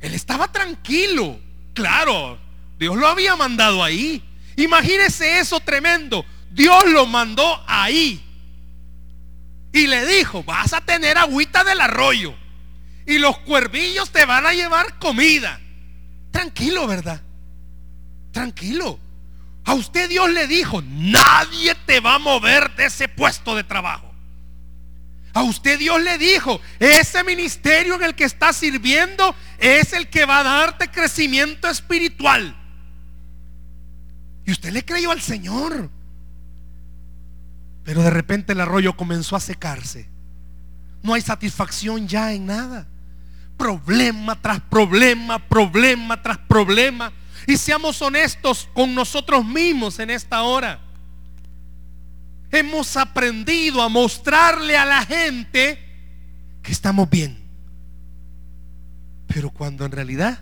él 0.00 0.14
estaba 0.14 0.50
tranquilo. 0.50 1.38
Claro, 1.72 2.38
Dios 2.78 2.96
lo 2.96 3.06
había 3.06 3.36
mandado 3.36 3.82
ahí. 3.82 4.22
Imagínese 4.56 5.38
eso 5.38 5.60
tremendo. 5.60 6.24
Dios 6.50 6.84
lo 6.90 7.06
mandó 7.06 7.62
ahí. 7.66 8.22
Y 9.72 9.86
le 9.88 10.06
dijo, 10.06 10.44
vas 10.44 10.72
a 10.72 10.80
tener 10.80 11.18
agüita 11.18 11.64
del 11.64 11.80
arroyo. 11.80 12.34
Y 13.06 13.18
los 13.18 13.38
cuervillos 13.40 14.10
te 14.10 14.24
van 14.24 14.46
a 14.46 14.52
llevar 14.52 14.98
comida. 14.98 15.60
Tranquilo, 16.30 16.86
¿verdad? 16.86 17.20
Tranquilo. 18.30 18.98
A 19.64 19.74
usted 19.74 20.08
Dios 20.08 20.30
le 20.30 20.46
dijo, 20.46 20.82
nadie 20.82 21.74
te 21.86 22.00
va 22.00 22.16
a 22.16 22.18
mover 22.18 22.74
de 22.76 22.86
ese 22.86 23.08
puesto 23.08 23.54
de 23.56 23.64
trabajo. 23.64 24.12
A 25.32 25.42
usted 25.42 25.78
Dios 25.78 26.00
le 26.02 26.16
dijo, 26.18 26.60
ese 26.78 27.24
ministerio 27.24 27.96
en 27.96 28.02
el 28.04 28.14
que 28.14 28.24
está 28.24 28.52
sirviendo 28.52 29.34
es 29.58 29.92
el 29.92 30.08
que 30.08 30.26
va 30.26 30.40
a 30.40 30.44
darte 30.44 30.88
crecimiento 30.88 31.68
espiritual. 31.68 32.56
Y 34.46 34.52
usted 34.52 34.70
le 34.72 34.84
creyó 34.84 35.10
al 35.10 35.20
Señor. 35.20 35.90
Pero 37.82 38.02
de 38.02 38.10
repente 38.10 38.52
el 38.52 38.60
arroyo 38.60 38.96
comenzó 38.96 39.34
a 39.34 39.40
secarse. 39.40 40.08
No 41.02 41.14
hay 41.14 41.20
satisfacción 41.20 42.06
ya 42.06 42.32
en 42.32 42.46
nada. 42.46 42.86
Problema 43.56 44.40
tras 44.40 44.60
problema, 44.60 45.38
problema 45.38 46.22
tras 46.22 46.38
problema. 46.38 47.12
Y 47.46 47.56
seamos 47.56 48.00
honestos 48.02 48.68
con 48.72 48.94
nosotros 48.94 49.44
mismos 49.44 49.98
en 49.98 50.10
esta 50.10 50.42
hora. 50.42 50.80
Hemos 52.50 52.96
aprendido 52.96 53.82
a 53.82 53.88
mostrarle 53.88 54.76
a 54.76 54.84
la 54.84 55.04
gente 55.04 55.78
que 56.62 56.72
estamos 56.72 57.10
bien. 57.10 57.42
Pero 59.26 59.50
cuando 59.50 59.84
en 59.84 59.92
realidad 59.92 60.40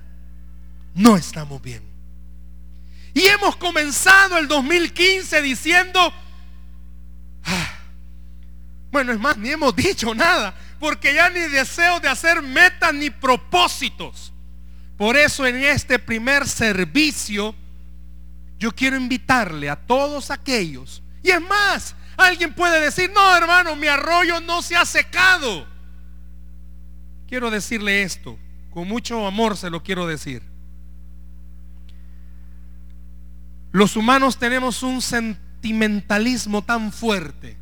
no 0.95 1.17
estamos 1.17 1.61
bien. 1.63 1.83
Y 3.15 3.23
hemos 3.27 3.57
comenzado 3.57 4.39
el 4.39 4.49
2015 4.49 5.43
diciendo, 5.43 6.13
Ah. 7.45 7.79
Bueno, 8.91 9.13
es 9.13 9.19
más, 9.19 9.37
ni 9.37 9.51
hemos 9.51 9.75
dicho 9.75 10.15
nada, 10.15 10.55
porque 10.79 11.15
ya 11.15 11.31
ni 11.31 11.41
deseo 11.41 11.99
de 12.01 12.09
hacer 12.09 12.43
metas 12.43 12.93
ni 12.93 13.11
propósitos. 13.11 14.32
Por 15.03 15.17
eso 15.17 15.45
en 15.45 15.57
este 15.57 15.99
primer 15.99 16.47
servicio 16.47 17.57
yo 18.57 18.71
quiero 18.71 18.97
invitarle 18.97 19.69
a 19.69 19.75
todos 19.75 20.31
aquellos. 20.31 21.03
Y 21.25 21.31
es 21.31 21.41
más, 21.41 21.97
alguien 22.17 22.55
puede 22.55 22.79
decir, 22.79 23.11
no 23.13 23.37
hermano, 23.37 23.75
mi 23.75 23.89
arroyo 23.89 24.41
no 24.41 24.63
se 24.63 24.77
ha 24.77 24.87
secado. 24.87 25.67
Quiero 27.27 27.51
decirle 27.51 28.05
esto, 28.05 28.39
con 28.71 28.87
mucho 28.87 29.27
amor 29.27 29.57
se 29.57 29.71
lo 29.71 29.83
quiero 29.83 30.07
decir. 30.07 30.41
Los 33.73 33.97
humanos 33.97 34.39
tenemos 34.39 34.85
un 34.85 35.03
sentimentalismo 35.03 36.63
tan 36.63 36.93
fuerte. 36.93 37.57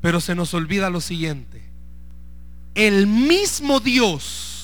Pero 0.00 0.20
se 0.20 0.34
nos 0.34 0.54
olvida 0.54 0.90
lo 0.90 1.00
siguiente. 1.00 1.62
El 2.74 3.06
mismo 3.06 3.78
Dios 3.78 4.56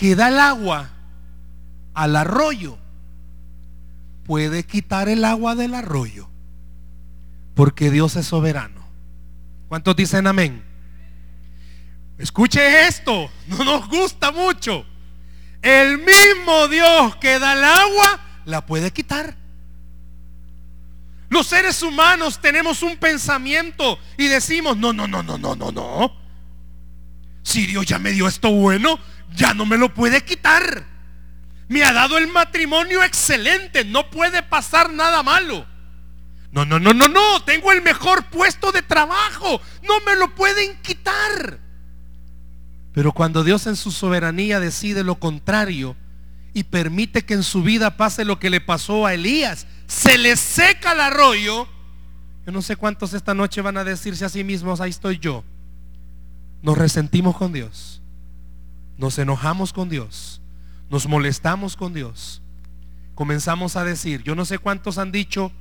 que 0.00 0.16
da 0.16 0.28
el 0.28 0.38
agua 0.38 0.88
al 1.92 2.16
arroyo 2.16 2.78
puede 4.24 4.64
quitar 4.64 5.10
el 5.10 5.26
agua 5.26 5.54
del 5.54 5.74
arroyo. 5.74 6.30
Porque 7.54 7.90
Dios 7.90 8.16
es 8.16 8.24
soberano. 8.24 8.88
¿Cuántos 9.68 9.94
dicen 9.94 10.26
amén? 10.26 10.64
Escuche 12.16 12.86
esto, 12.86 13.30
no 13.48 13.62
nos 13.62 13.90
gusta 13.90 14.30
mucho. 14.32 14.86
El 15.60 15.98
mismo 15.98 16.68
Dios 16.68 17.16
que 17.16 17.38
da 17.38 17.52
el 17.52 17.64
agua 17.64 18.20
la 18.46 18.64
puede 18.64 18.92
quitar. 18.92 19.36
Los 21.28 21.46
seres 21.46 21.82
humanos 21.82 22.40
tenemos 22.40 22.82
un 22.82 22.96
pensamiento 22.96 23.98
y 24.16 24.28
decimos, 24.28 24.78
no, 24.78 24.94
no, 24.94 25.06
no, 25.06 25.22
no, 25.22 25.36
no, 25.36 25.54
no, 25.54 25.70
no. 25.70 26.16
Si 27.42 27.66
Dios 27.66 27.84
ya 27.84 27.98
me 27.98 28.12
dio 28.12 28.28
esto 28.28 28.50
bueno, 28.50 28.98
ya 29.34 29.54
no 29.54 29.66
me 29.66 29.78
lo 29.78 29.92
puede 29.94 30.22
quitar. 30.24 30.86
Me 31.68 31.84
ha 31.84 31.92
dado 31.92 32.18
el 32.18 32.26
matrimonio 32.28 33.02
excelente, 33.02 33.84
no 33.84 34.10
puede 34.10 34.42
pasar 34.42 34.92
nada 34.92 35.22
malo. 35.22 35.66
No, 36.52 36.64
no, 36.64 36.80
no, 36.80 36.92
no, 36.92 37.06
no, 37.06 37.44
tengo 37.44 37.70
el 37.70 37.80
mejor 37.80 38.24
puesto 38.24 38.72
de 38.72 38.82
trabajo, 38.82 39.60
no 39.86 40.00
me 40.00 40.16
lo 40.16 40.34
pueden 40.34 40.76
quitar. 40.82 41.60
Pero 42.92 43.12
cuando 43.12 43.44
Dios 43.44 43.68
en 43.68 43.76
su 43.76 43.92
soberanía 43.92 44.58
decide 44.58 45.04
lo 45.04 45.20
contrario, 45.20 45.96
y 46.52 46.64
permite 46.64 47.24
que 47.24 47.34
en 47.34 47.42
su 47.42 47.62
vida 47.62 47.96
pase 47.96 48.24
lo 48.24 48.38
que 48.38 48.50
le 48.50 48.60
pasó 48.60 49.06
a 49.06 49.14
Elías. 49.14 49.66
Se 49.86 50.18
le 50.18 50.36
seca 50.36 50.92
el 50.92 51.00
arroyo. 51.00 51.68
Yo 52.46 52.52
no 52.52 52.62
sé 52.62 52.76
cuántos 52.76 53.14
esta 53.14 53.34
noche 53.34 53.60
van 53.60 53.76
a 53.76 53.84
decirse 53.84 54.24
a 54.24 54.28
sí 54.28 54.42
mismos, 54.44 54.80
ahí 54.80 54.90
estoy 54.90 55.18
yo. 55.18 55.44
Nos 56.62 56.76
resentimos 56.76 57.36
con 57.36 57.52
Dios. 57.52 57.99
Nos 59.00 59.18
enojamos 59.18 59.72
con 59.72 59.88
Dios. 59.88 60.42
Nos 60.90 61.08
molestamos 61.08 61.74
con 61.74 61.94
Dios. 61.94 62.42
Comenzamos 63.14 63.76
a 63.76 63.84
decir, 63.84 64.22
yo 64.22 64.34
no 64.34 64.44
sé 64.44 64.58
cuántos 64.58 64.98
han 64.98 65.10
dicho, 65.10 65.52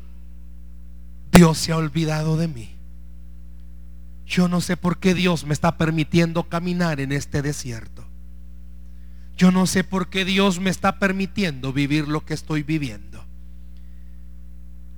Dios 1.31 1.57
se 1.57 1.71
ha 1.71 1.77
olvidado 1.77 2.35
de 2.35 2.49
mí. 2.49 2.75
Yo 4.25 4.49
no 4.49 4.59
sé 4.59 4.75
por 4.75 4.99
qué 4.99 5.13
Dios 5.13 5.45
me 5.45 5.53
está 5.53 5.77
permitiendo 5.77 6.49
caminar 6.49 6.99
en 6.99 7.13
este 7.13 7.41
desierto. 7.41 8.05
Yo 9.37 9.51
no 9.51 9.67
sé 9.67 9.85
por 9.85 10.09
qué 10.09 10.25
Dios 10.25 10.59
me 10.59 10.69
está 10.69 10.99
permitiendo 10.99 11.71
vivir 11.71 12.09
lo 12.09 12.25
que 12.25 12.33
estoy 12.33 12.63
viviendo. 12.63 13.25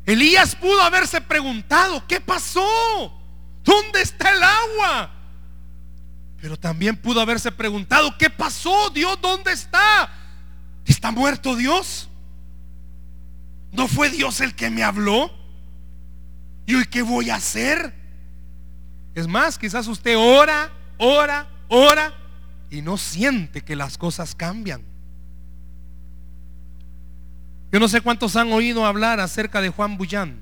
Elías 0.08 0.56
pudo 0.56 0.82
haberse 0.82 1.22
preguntado, 1.22 2.08
¿qué 2.08 2.20
pasó? 2.20 2.66
¿Dónde 3.64 4.02
está 4.02 4.32
el 4.32 4.42
agua? 4.42 5.21
Pero 6.42 6.58
también 6.58 6.98
pudo 6.98 7.22
haberse 7.22 7.52
preguntado, 7.52 8.18
¿qué 8.18 8.30
pasó? 8.30 8.90
Dios, 8.90 9.20
¿dónde 9.22 9.52
está? 9.52 10.12
¿Está 10.86 11.12
muerto 11.12 11.56
Dios? 11.56 12.10
¿No 13.72 13.88
fue 13.88 14.10
Dios 14.10 14.42
el 14.42 14.56
que 14.56 14.72
me 14.72 14.84
habló? 14.84 15.32
¿Y 16.66 16.74
hoy 16.74 16.86
qué 16.86 17.04
voy 17.04 17.30
a 17.30 17.36
hacer? 17.36 17.94
Es 19.14 19.28
más, 19.28 19.60
quizás 19.60 19.88
usted 19.88 20.18
ora, 20.18 20.72
ora, 20.98 21.48
ora 21.68 22.12
y 22.72 22.82
no 22.82 22.98
siente 22.98 23.62
que 23.62 23.76
las 23.76 23.98
cosas 24.00 24.34
cambian. 24.34 24.82
Yo 27.72 27.80
no 27.80 27.88
sé 27.88 28.02
cuántos 28.02 28.36
han 28.36 28.52
oído 28.52 28.86
hablar 28.86 29.20
acerca 29.20 29.62
de 29.62 29.70
Juan 29.70 29.96
Bullán. 29.96 30.42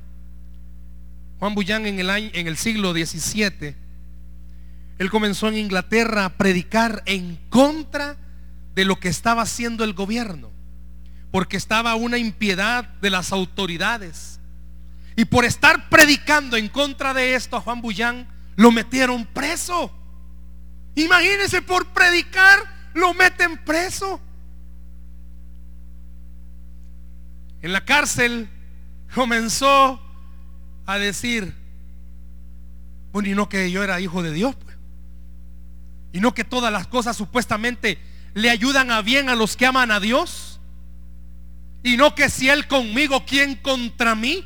Juan 1.40 1.56
Bullán 1.56 1.86
en 1.86 2.00
el, 2.00 2.10
año, 2.10 2.30
en 2.34 2.48
el 2.48 2.56
siglo 2.56 2.94
XVII, 2.94 3.89
él 5.00 5.10
comenzó 5.10 5.48
en 5.48 5.58
Inglaterra 5.58 6.26
a 6.26 6.38
predicar 6.38 7.02
en 7.06 7.38
contra 7.50 8.18
de 8.76 8.84
lo 8.84 9.00
que 9.00 9.08
estaba 9.08 9.44
haciendo 9.44 9.86
el 9.86 9.94
gobierno, 9.94 10.52
porque 11.32 11.56
estaba 11.56 11.96
una 11.96 12.18
impiedad 12.18 12.84
de 13.02 13.10
las 13.10 13.32
autoridades. 13.32 14.42
Y 15.16 15.24
por 15.26 15.46
estar 15.46 15.90
predicando 15.90 16.58
en 16.58 16.68
contra 16.68 17.14
de 17.14 17.36
esto 17.36 17.56
a 17.56 17.62
Juan 17.62 17.82
Bullán, 17.82 18.28
lo 18.58 18.72
metieron 18.72 19.26
preso. 19.26 19.90
Imagínense 20.96 21.62
por 21.62 21.88
predicar, 21.88 22.60
lo 22.94 23.14
meten 23.14 23.58
preso. 23.64 24.20
En 27.62 27.72
la 27.72 27.86
cárcel 27.86 28.50
comenzó 29.16 30.02
a 30.86 30.98
decir, 30.98 31.54
bueno, 33.14 33.30
y 33.30 33.36
no 33.36 33.48
que 33.48 33.72
yo 33.72 33.82
era 33.82 34.02
hijo 34.02 34.22
de 34.22 34.34
Dios, 34.34 34.56
pues. 34.56 34.69
Y 36.12 36.20
no 36.20 36.34
que 36.34 36.44
todas 36.44 36.72
las 36.72 36.88
cosas 36.88 37.16
supuestamente 37.16 38.00
le 38.34 38.50
ayudan 38.50 38.92
a 38.92 39.02
bien 39.02 39.30
a 39.30 39.36
los 39.36 39.56
que 39.56 39.66
aman 39.66 39.92
a 39.92 40.00
Dios. 40.00 40.60
Y 41.84 41.98
no 41.98 42.16
que 42.16 42.30
si 42.30 42.50
Él 42.50 42.68
conmigo, 42.68 43.26
¿quién 43.26 43.56
contra 43.56 44.16
mí? 44.16 44.46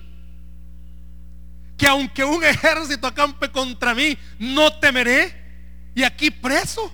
Que 1.78 1.88
aunque 1.88 2.24
un 2.24 2.44
ejército 2.44 3.08
acampe 3.08 3.52
contra 3.52 3.94
mí, 3.96 4.18
no 4.40 4.74
temeré 4.80 5.34
y 5.96 6.04
aquí 6.04 6.32
preso. 6.32 6.94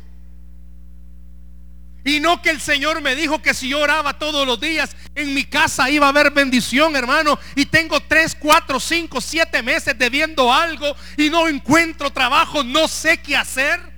Y 2.03 2.19
no 2.19 2.41
que 2.41 2.49
el 2.49 2.61
Señor 2.61 3.01
me 3.01 3.13
dijo 3.13 3.41
que 3.41 3.53
si 3.53 3.69
yo 3.69 3.81
oraba 3.81 4.17
todos 4.17 4.47
los 4.47 4.59
días, 4.59 4.95
en 5.15 5.33
mi 5.33 5.43
casa 5.43 5.89
iba 5.89 6.05
a 6.05 6.09
haber 6.09 6.31
bendición, 6.31 6.95
hermano. 6.95 7.37
Y 7.55 7.65
tengo 7.65 7.99
tres, 7.99 8.35
cuatro, 8.39 8.79
cinco, 8.79 9.19
siete 9.19 9.61
meses 9.61 9.97
debiendo 9.97 10.51
algo 10.51 10.95
y 11.17 11.29
no 11.29 11.47
encuentro 11.47 12.09
trabajo, 12.09 12.63
no 12.63 12.87
sé 12.87 13.17
qué 13.17 13.35
hacer. 13.35 13.88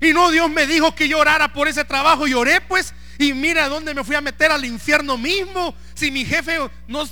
Y 0.00 0.12
no, 0.12 0.30
Dios 0.30 0.50
me 0.50 0.66
dijo 0.66 0.94
que 0.94 1.08
yo 1.08 1.18
orara 1.18 1.52
por 1.52 1.68
ese 1.68 1.84
trabajo 1.84 2.26
y 2.26 2.34
oré 2.34 2.60
pues. 2.60 2.94
Y 3.18 3.32
mira 3.34 3.68
dónde 3.68 3.94
me 3.94 4.04
fui 4.04 4.14
a 4.14 4.20
meter 4.20 4.52
al 4.52 4.64
infierno 4.64 5.18
mismo. 5.18 5.74
Si 5.94 6.10
mi 6.10 6.24
jefe 6.24 6.58
no 6.86 7.04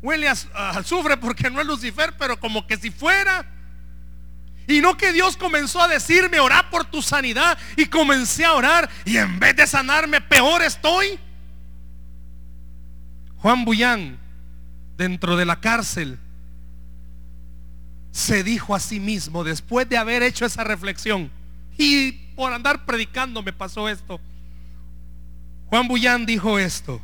huele 0.00 0.28
a, 0.28 0.36
azufre 0.70 1.16
porque 1.16 1.50
no 1.50 1.60
es 1.60 1.66
Lucifer, 1.66 2.14
pero 2.18 2.40
como 2.40 2.66
que 2.66 2.76
si 2.76 2.90
fuera. 2.90 3.50
Y 4.66 4.80
no 4.80 4.96
que 4.96 5.12
Dios 5.12 5.36
comenzó 5.36 5.82
a 5.82 5.88
decirme, 5.88 6.40
orar 6.40 6.70
por 6.70 6.86
tu 6.86 7.02
sanidad. 7.02 7.58
Y 7.76 7.86
comencé 7.86 8.46
a 8.46 8.54
orar. 8.54 8.88
Y 9.04 9.18
en 9.18 9.38
vez 9.38 9.56
de 9.56 9.66
sanarme, 9.66 10.22
peor 10.22 10.62
estoy. 10.62 11.18
Juan 13.36 13.66
Bullán, 13.66 14.18
dentro 14.96 15.36
de 15.36 15.44
la 15.44 15.60
cárcel, 15.60 16.18
se 18.10 18.42
dijo 18.42 18.74
a 18.74 18.80
sí 18.80 19.00
mismo, 19.00 19.44
después 19.44 19.86
de 19.88 19.98
haber 19.98 20.22
hecho 20.22 20.46
esa 20.46 20.64
reflexión, 20.64 21.30
y 21.78 22.12
por 22.34 22.52
andar 22.52 22.84
predicando 22.84 23.42
me 23.42 23.52
pasó 23.52 23.88
esto. 23.88 24.20
Juan 25.66 25.88
Bullán 25.88 26.26
dijo 26.26 26.58
esto. 26.58 27.00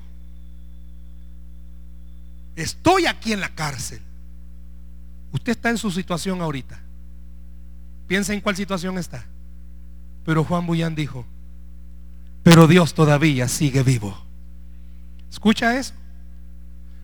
Estoy 2.56 3.06
aquí 3.06 3.32
en 3.32 3.40
la 3.40 3.54
cárcel. 3.54 4.00
Usted 5.32 5.52
está 5.52 5.70
en 5.70 5.78
su 5.78 5.90
situación 5.90 6.42
ahorita. 6.42 6.80
Piensa 8.06 8.32
en 8.32 8.40
cuál 8.40 8.56
situación 8.56 8.98
está. 8.98 9.24
Pero 10.24 10.44
Juan 10.44 10.66
Bullán 10.66 10.94
dijo, 10.94 11.24
pero 12.42 12.66
Dios 12.66 12.94
todavía 12.94 13.48
sigue 13.48 13.82
vivo. 13.82 14.16
¿Escucha 15.30 15.78
eso? 15.78 15.94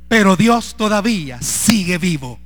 Pero 0.08 0.36
Dios 0.36 0.76
todavía 0.76 1.40
sigue 1.40 1.98
vivo. 1.98 2.38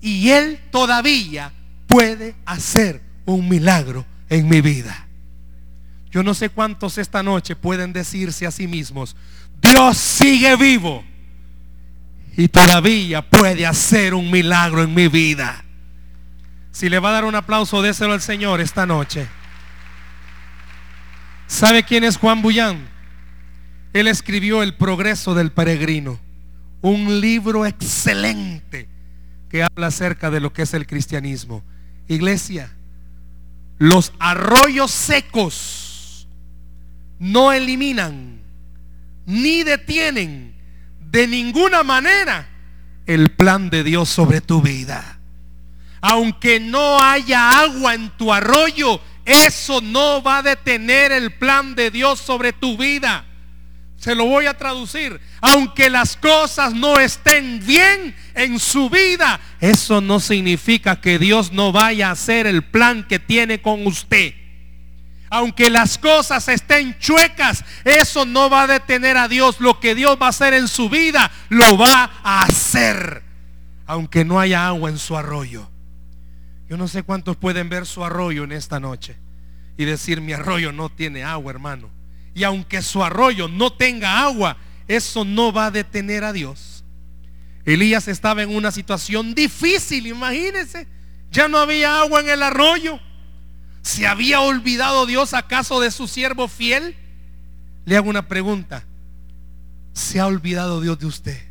Y 0.00 0.30
Él 0.30 0.60
todavía 0.70 1.52
puede 1.86 2.34
hacer 2.44 3.02
un 3.24 3.48
milagro 3.48 4.04
en 4.32 4.48
mi 4.48 4.62
vida. 4.62 5.06
Yo 6.10 6.22
no 6.22 6.32
sé 6.32 6.48
cuántos 6.48 6.96
esta 6.96 7.22
noche 7.22 7.54
pueden 7.54 7.92
decirse 7.92 8.46
a 8.46 8.50
sí 8.50 8.66
mismos, 8.66 9.14
Dios 9.60 9.96
sigue 9.96 10.56
vivo 10.56 11.04
y 12.36 12.48
todavía 12.48 13.22
puede 13.28 13.66
hacer 13.66 14.14
un 14.14 14.30
milagro 14.30 14.82
en 14.82 14.94
mi 14.94 15.08
vida. 15.08 15.64
Si 16.70 16.88
le 16.88 16.98
va 16.98 17.10
a 17.10 17.12
dar 17.12 17.24
un 17.26 17.34
aplauso, 17.34 17.82
déselo 17.82 18.14
al 18.14 18.22
Señor 18.22 18.62
esta 18.62 18.86
noche. 18.86 19.28
¿Sabe 21.46 21.82
quién 21.82 22.02
es 22.02 22.16
Juan 22.16 22.40
Bullán? 22.40 22.88
Él 23.92 24.08
escribió 24.08 24.62
El 24.62 24.74
progreso 24.74 25.34
del 25.34 25.52
peregrino, 25.52 26.18
un 26.80 27.20
libro 27.20 27.66
excelente 27.66 28.88
que 29.50 29.62
habla 29.62 29.88
acerca 29.88 30.30
de 30.30 30.40
lo 30.40 30.54
que 30.54 30.62
es 30.62 30.72
el 30.72 30.86
cristianismo. 30.86 31.62
Iglesia, 32.08 32.72
los 33.78 34.12
arroyos 34.18 34.90
secos 34.90 36.28
no 37.18 37.52
eliminan 37.52 38.42
ni 39.26 39.62
detienen 39.62 40.54
de 40.98 41.26
ninguna 41.26 41.82
manera 41.82 42.48
el 43.06 43.30
plan 43.30 43.70
de 43.70 43.84
Dios 43.84 44.08
sobre 44.08 44.40
tu 44.40 44.62
vida 44.62 45.18
aunque 46.02 46.58
no 46.58 47.00
haya 47.00 47.60
agua 47.60 47.94
en 47.94 48.10
tu 48.10 48.32
arroyo, 48.32 49.00
eso 49.24 49.80
no 49.80 50.20
va 50.20 50.38
a 50.38 50.42
detener 50.42 51.12
el 51.12 51.32
plan 51.32 51.76
de 51.76 51.92
Dios 51.92 52.18
sobre 52.18 52.52
tu 52.52 52.76
vida. 52.76 53.24
Se 54.02 54.16
lo 54.16 54.24
voy 54.24 54.46
a 54.46 54.58
traducir. 54.58 55.20
Aunque 55.40 55.88
las 55.88 56.16
cosas 56.16 56.74
no 56.74 56.98
estén 56.98 57.64
bien 57.64 58.16
en 58.34 58.58
su 58.58 58.90
vida, 58.90 59.38
eso 59.60 60.00
no 60.00 60.18
significa 60.18 61.00
que 61.00 61.20
Dios 61.20 61.52
no 61.52 61.70
vaya 61.70 62.08
a 62.08 62.12
hacer 62.12 62.48
el 62.48 62.64
plan 62.64 63.06
que 63.06 63.20
tiene 63.20 63.62
con 63.62 63.86
usted. 63.86 64.34
Aunque 65.30 65.70
las 65.70 65.98
cosas 65.98 66.48
estén 66.48 66.98
chuecas, 66.98 67.64
eso 67.84 68.24
no 68.26 68.50
va 68.50 68.62
a 68.62 68.66
detener 68.66 69.16
a 69.16 69.28
Dios. 69.28 69.60
Lo 69.60 69.78
que 69.78 69.94
Dios 69.94 70.18
va 70.20 70.26
a 70.26 70.30
hacer 70.30 70.52
en 70.52 70.66
su 70.66 70.88
vida, 70.88 71.30
lo 71.48 71.78
va 71.78 72.10
a 72.24 72.42
hacer. 72.42 73.22
Aunque 73.86 74.24
no 74.24 74.40
haya 74.40 74.66
agua 74.66 74.90
en 74.90 74.98
su 74.98 75.16
arroyo. 75.16 75.70
Yo 76.68 76.76
no 76.76 76.88
sé 76.88 77.04
cuántos 77.04 77.36
pueden 77.36 77.68
ver 77.68 77.86
su 77.86 78.04
arroyo 78.04 78.42
en 78.42 78.50
esta 78.50 78.80
noche 78.80 79.16
y 79.76 79.84
decir, 79.84 80.20
mi 80.20 80.32
arroyo 80.32 80.72
no 80.72 80.88
tiene 80.88 81.22
agua, 81.22 81.52
hermano. 81.52 82.01
Y 82.34 82.44
aunque 82.44 82.82
su 82.82 83.02
arroyo 83.02 83.48
no 83.48 83.72
tenga 83.72 84.22
agua, 84.22 84.56
eso 84.88 85.24
no 85.24 85.52
va 85.52 85.66
a 85.66 85.70
detener 85.70 86.24
a 86.24 86.32
Dios. 86.32 86.84
Elías 87.64 88.08
estaba 88.08 88.42
en 88.42 88.54
una 88.54 88.72
situación 88.72 89.34
difícil, 89.34 90.06
imagínense. 90.06 90.88
Ya 91.30 91.48
no 91.48 91.58
había 91.58 92.00
agua 92.00 92.20
en 92.20 92.30
el 92.30 92.42
arroyo. 92.42 92.98
¿Se 93.82 94.06
había 94.06 94.40
olvidado 94.40 95.06
Dios 95.06 95.34
acaso 95.34 95.80
de 95.80 95.90
su 95.90 96.08
siervo 96.08 96.48
fiel? 96.48 96.96
Le 97.84 97.96
hago 97.96 98.08
una 98.08 98.28
pregunta. 98.28 98.84
¿Se 99.92 100.20
ha 100.20 100.26
olvidado 100.26 100.80
Dios 100.80 100.98
de 100.98 101.06
usted? 101.06 101.42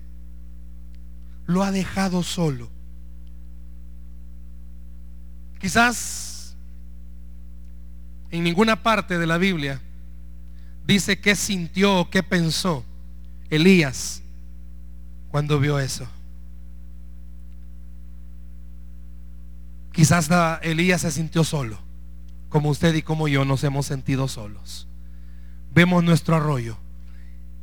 ¿Lo 1.45 1.63
ha 1.63 1.71
dejado 1.71 2.23
solo? 2.23 2.71
Quizás 5.59 6.55
en 8.31 8.43
ninguna 8.43 8.81
parte 8.81 9.17
de 9.17 9.27
la 9.27 9.37
Biblia 9.37 9.81
dice 10.85 11.19
qué 11.19 11.35
sintió 11.35 11.99
o 11.99 12.09
qué 12.09 12.23
pensó 12.23 12.83
Elías 13.49 14.21
cuando 15.29 15.59
vio 15.59 15.79
eso. 15.79 16.07
Quizás 19.91 20.29
Elías 20.61 21.01
se 21.01 21.11
sintió 21.11 21.43
solo, 21.43 21.77
como 22.49 22.69
usted 22.69 22.93
y 22.95 23.01
como 23.01 23.27
yo 23.27 23.45
nos 23.45 23.63
hemos 23.63 23.85
sentido 23.85 24.27
solos. 24.27 24.87
Vemos 25.73 26.03
nuestro 26.03 26.35
arroyo. 26.35 26.77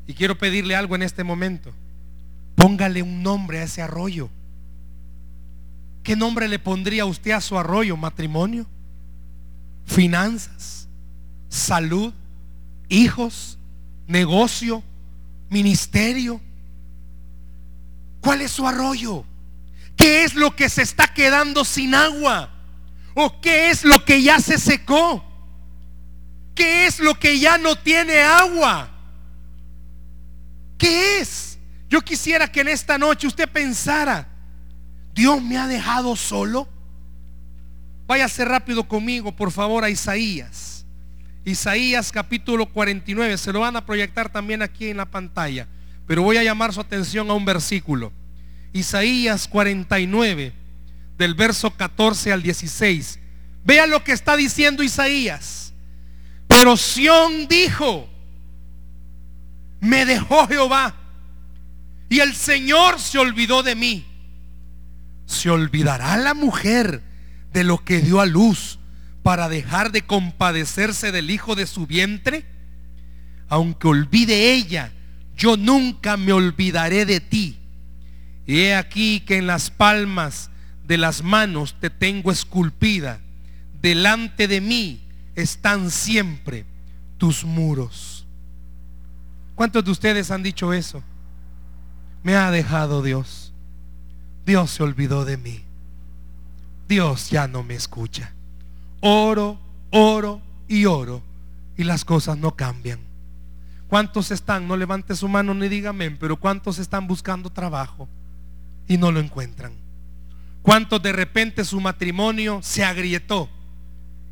Y 0.07 0.15
quiero 0.15 0.39
pedirle 0.39 0.75
algo 0.75 0.95
en 0.95 1.03
este 1.03 1.25
momento. 1.25 1.73
Póngale 2.55 3.03
un 3.03 3.23
nombre 3.23 3.61
a 3.61 3.65
ese 3.65 3.83
arroyo. 3.83 4.31
¿Qué 6.03 6.17
nombre 6.17 6.49
le 6.49 6.59
pondría 6.59 7.05
usted 7.05 7.33
a 7.33 7.41
su 7.41 7.59
arroyo? 7.59 7.97
Matrimonio, 7.97 8.67
finanzas, 9.85 10.89
salud, 11.49 12.15
hijos, 12.89 13.59
negocio, 14.07 14.83
ministerio. 15.51 16.41
¿Cuál 18.21 18.43
es 18.43 18.51
su 18.51 18.67
arroyo? 18.67 19.25
¿Qué 19.97 20.25
es 20.25 20.35
lo 20.35 20.55
que 20.55 20.69
se 20.69 20.83
está 20.83 21.13
quedando 21.13 21.65
sin 21.65 21.95
agua? 21.95 22.51
¿O 23.15 23.41
qué 23.41 23.71
es 23.71 23.85
lo 23.85 24.05
que 24.05 24.23
ya 24.23 24.41
se 24.41 24.59
secó? 24.59 25.25
¿Qué 26.55 26.87
es 26.87 27.01
lo 27.01 27.15
que 27.15 27.39
ya 27.39 27.59
no 27.59 27.77
tiene 27.77 28.21
agua? 28.21 28.91
¿Qué 30.77 31.19
es? 31.19 31.59
Yo 31.89 32.01
quisiera 32.01 32.51
que 32.51 32.61
en 32.61 32.69
esta 32.69 32.99
noche 32.99 33.27
usted 33.27 33.49
pensara, 33.49 34.29
Dios 35.15 35.43
me 35.43 35.57
ha 35.57 35.67
dejado 35.67 36.15
solo. 36.17 36.69
Váyase 38.07 38.45
rápido 38.45 38.87
conmigo, 38.87 39.35
por 39.35 39.51
favor, 39.51 39.85
a 39.85 39.91
Isaías. 39.91 40.78
Isaías 41.49 42.13
capítulo 42.13 42.67
49. 42.67 43.39
Se 43.39 43.53
lo 43.53 43.61
van 43.61 43.77
a 43.77 43.87
proyectar 43.87 44.31
también 44.31 44.63
aquí 44.63 44.89
en 44.89 44.99
la 44.99 45.07
pantalla. 45.07 45.67
Pero 46.07 46.23
voy 46.23 46.37
a 46.37 46.45
llamar 46.45 46.73
su 46.73 46.81
atención 46.81 47.31
a 47.31 47.35
un 47.35 47.45
versículo. 47.45 48.13
Isaías 48.73 49.49
49, 49.49 50.53
del 51.17 51.35
verso 51.35 51.71
14 51.71 52.33
al 52.33 52.43
16. 52.43 53.19
Vea 53.65 53.87
lo 53.87 54.05
que 54.05 54.13
está 54.13 54.37
diciendo 54.37 54.83
Isaías. 54.83 55.73
Pero 56.47 56.77
Sión 56.77 57.49
dijo, 57.49 58.09
me 59.81 60.05
dejó 60.07 60.47
Jehová. 60.47 60.95
Y 62.09 62.21
el 62.21 62.35
Señor 62.35 63.01
se 63.01 63.19
olvidó 63.19 63.63
de 63.63 63.75
mí. 63.75 64.07
¿Se 65.27 65.51
olvidará 65.51 66.17
la 66.17 66.33
mujer 66.33 67.03
de 67.53 67.65
lo 67.65 67.85
que 67.85 68.01
dio 68.01 68.21
a 68.21 68.27
luz 68.27 68.78
para 69.29 69.51
dejar 69.51 69.93
de 69.93 70.07
compadecerse 70.07 71.13
del 71.13 71.31
hijo 71.31 71.55
de 71.55 71.67
su 71.67 71.87
vientre? 71.87 72.47
Aunque 73.51 73.87
olvide 73.87 74.55
ella, 74.55 74.91
yo 75.37 75.59
nunca 75.59 76.17
me 76.17 76.33
olvidaré 76.33 77.05
de 77.05 77.21
ti. 77.21 77.59
Y 78.47 78.61
he 78.61 78.75
aquí 78.75 79.21
que 79.21 79.37
en 79.37 79.47
las 79.47 79.71
palmas 79.71 80.49
de 80.87 80.97
las 80.97 81.23
manos 81.23 81.77
te 81.79 81.91
tengo 81.91 82.33
esculpida. 82.33 83.21
Delante 83.83 84.49
de 84.49 84.63
mí 84.63 85.03
están 85.35 85.91
siempre 85.91 86.65
tus 87.19 87.45
muros. 87.45 88.27
¿Cuántos 89.55 89.85
de 89.85 89.91
ustedes 89.91 90.31
han 90.31 90.43
dicho 90.43 90.73
eso? 90.73 91.03
Me 92.23 92.35
ha 92.35 92.51
dejado 92.51 93.03
Dios. 93.03 93.53
Dios 94.47 94.71
se 94.71 94.83
olvidó 94.83 95.27
de 95.27 95.37
mí. 95.37 95.65
Dios 96.89 97.29
ya 97.29 97.47
no 97.47 97.63
me 97.63 97.75
escucha. 97.75 98.33
Oro, 99.01 99.59
oro 99.91 100.43
y 100.67 100.87
oro 100.87 101.23
y 101.77 101.85
las 101.85 102.05
cosas 102.05 102.37
no 102.37 102.57
cambian. 102.57 103.01
¿Cuántos 103.87 104.31
están? 104.31 104.69
No 104.69 104.77
levante 104.77 105.17
su 105.17 105.29
mano 105.29 105.55
ni 105.55 105.69
diga 105.69 105.91
amén, 105.91 106.17
pero 106.21 106.37
¿cuántos 106.37 106.79
están 106.79 107.07
buscando 107.07 107.51
trabajo 107.51 108.09
y 108.87 108.99
no 108.99 109.11
lo 109.13 109.21
encuentran? 109.21 109.73
¿Cuántos 110.63 111.03
de 111.03 111.13
repente 111.13 111.65
su 111.65 111.81
matrimonio 111.81 112.61
se 112.63 112.85
agrietó 112.85 113.49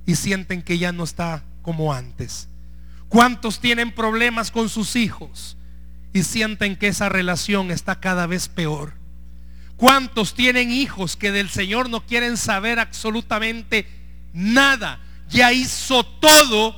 y 0.05 0.17
sienten 0.17 0.63
que 0.63 0.77
ya 0.77 0.93
no 0.93 1.05
está 1.05 1.45
como 1.63 1.95
antes? 1.95 2.49
¿Cuántos 3.09 3.61
tienen 3.61 3.93
problemas 3.93 4.51
con 4.51 4.69
sus 4.69 4.97
hijos 4.97 5.57
y 6.13 6.25
sienten 6.25 6.77
que 6.77 6.89
esa 6.89 7.09
relación 7.09 7.71
está 7.71 8.01
cada 8.01 8.27
vez 8.27 8.49
peor? 8.49 8.95
¿Cuántos 9.77 10.35
tienen 10.35 10.71
hijos 10.71 11.17
que 11.17 11.31
del 11.31 11.49
Señor 11.49 11.89
no 11.89 12.05
quieren 12.05 12.37
saber 12.37 12.79
absolutamente 12.79 13.87
nada? 14.33 15.01
Ya 15.29 15.53
hizo 15.53 16.05
todo 16.05 16.75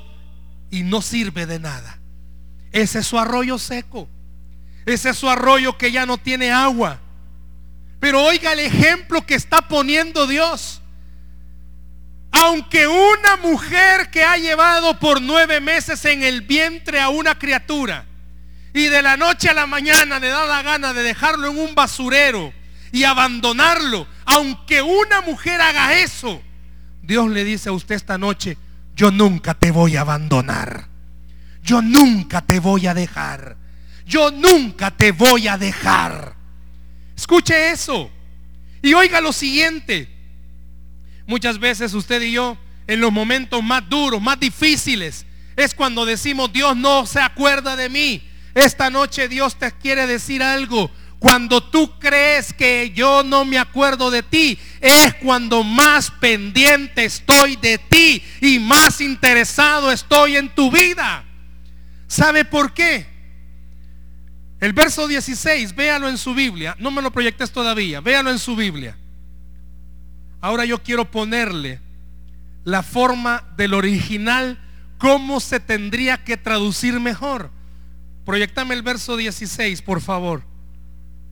y 0.71 0.83
no 0.83 1.03
sirve 1.03 1.47
de 1.47 1.59
nada. 1.59 1.99
Ese 2.73 3.01
es 3.01 3.07
su 3.07 3.19
arroyo 3.19 3.59
seco. 3.59 4.09
Ese 4.87 5.11
es 5.11 5.19
su 5.19 5.29
arroyo 5.29 5.77
que 5.77 5.93
ya 5.93 6.07
no 6.07 6.19
tiene 6.19 6.51
agua. 6.51 7.01
Pero 8.01 8.23
oiga 8.23 8.53
el 8.53 8.61
ejemplo 8.61 9.27
que 9.27 9.35
está 9.35 9.63
poniendo 9.63 10.27
Dios. 10.27 10.81
Aunque 12.31 12.87
una 12.87 13.37
mujer 13.43 14.11
que 14.11 14.23
ha 14.23 14.37
llevado 14.37 14.99
por 14.99 15.21
nueve 15.21 15.61
meses 15.61 16.05
en 16.05 16.23
el 16.23 16.43
vientre 16.43 17.01
a 17.01 17.09
una 17.09 17.39
criatura 17.39 18.05
y 18.75 18.87
de 18.87 19.03
la 19.03 19.17
noche 19.17 19.49
a 19.49 19.55
la 19.55 19.67
mañana 19.67 20.19
le 20.19 20.29
da 20.29 20.47
la 20.47 20.63
gana 20.63 20.93
de 20.93 21.03
dejarlo 21.03 21.51
en 21.51 21.59
un 21.59 21.75
basurero 21.75 22.53
y 22.93 23.05
abandonarlo, 23.05 24.07
aunque 24.25 24.83
una 24.83 25.21
mujer 25.23 25.61
haga 25.61 25.95
eso, 25.95 26.43
Dios 27.09 27.31
le 27.31 27.43
dice 27.43 27.71
a 27.71 27.73
usted 27.73 27.95
esta 27.95 28.19
noche, 28.19 28.59
yo 28.95 29.11
nunca 29.11 29.55
te 29.55 29.71
voy 29.71 29.97
a 29.97 30.03
abandonar. 30.03 30.89
Yo 31.63 31.81
nunca 31.81 32.43
te 32.43 32.61
voy 32.61 32.87
a 32.87 32.93
dejar. 32.93 33.57
Yo 34.05 34.31
nunca 34.31 34.91
te 34.91 35.13
voy 35.13 35.49
a 35.49 35.57
dejar. 35.57 36.37
Escuche 37.17 37.71
eso. 37.71 38.11
Y 38.83 38.93
oiga 38.93 39.23
lo 39.23 39.33
siguiente. 39.33 40.07
Muchas 41.27 41.59
veces 41.59 41.95
usted 41.95 42.21
y 42.21 42.33
yo, 42.33 42.59
en 42.87 43.01
los 43.01 43.11
momentos 43.11 43.65
más 43.65 43.89
duros, 43.89 44.21
más 44.21 44.39
difíciles, 44.39 45.25
es 45.57 45.73
cuando 45.73 46.05
decimos, 46.05 46.53
Dios 46.53 46.77
no 46.77 47.07
se 47.07 47.21
acuerda 47.21 47.75
de 47.75 47.89
mí. 47.89 48.23
Esta 48.55 48.91
noche 48.91 49.29
Dios 49.29 49.59
te 49.59 49.73
quiere 49.73 50.07
decir 50.07 50.43
algo. 50.43 50.91
Cuando 51.19 51.61
tú 51.63 51.99
crees 51.99 52.53
que 52.53 52.93
yo 52.95 53.25
no 53.25 53.45
me 53.45 53.59
acuerdo 53.59 54.11
de 54.11 54.23
ti, 54.23 54.59
es 54.81 55.15
cuando 55.15 55.65
más 55.65 56.11
pendiente 56.13 57.05
estoy 57.05 57.57
de 57.57 57.79
ti 57.79 58.23
y 58.41 58.61
más 58.61 59.01
interesado 59.01 59.91
estoy 59.91 60.37
en 60.37 60.49
tu 60.55 60.71
vida. 60.71 61.25
¿Sabe 62.07 62.45
por 62.45 62.73
qué? 62.73 63.07
El 64.61 64.73
verso 64.73 65.09
16, 65.09 65.75
véalo 65.75 66.09
en 66.09 66.19
su 66.19 66.35
Biblia. 66.35 66.77
No 66.79 66.91
me 66.91 67.03
lo 67.03 67.11
proyectes 67.13 67.51
todavía, 67.51 68.01
véalo 68.01 68.31
en 68.31 68.39
su 68.39 68.55
Biblia. 68.55 68.97
Ahora 70.41 70.65
yo 70.65 70.83
quiero 70.83 71.11
ponerle 71.11 71.81
la 72.65 72.83
forma 72.83 73.43
del 73.57 73.75
original, 73.75 74.59
cómo 74.99 75.41
se 75.41 75.59
tendría 75.59 76.23
que 76.23 76.37
traducir 76.37 77.01
mejor. 77.01 77.51
Proyectame 78.25 78.75
el 78.75 78.83
verso 78.83 79.17
16, 79.17 79.83
por 79.83 80.01
favor. 80.01 80.43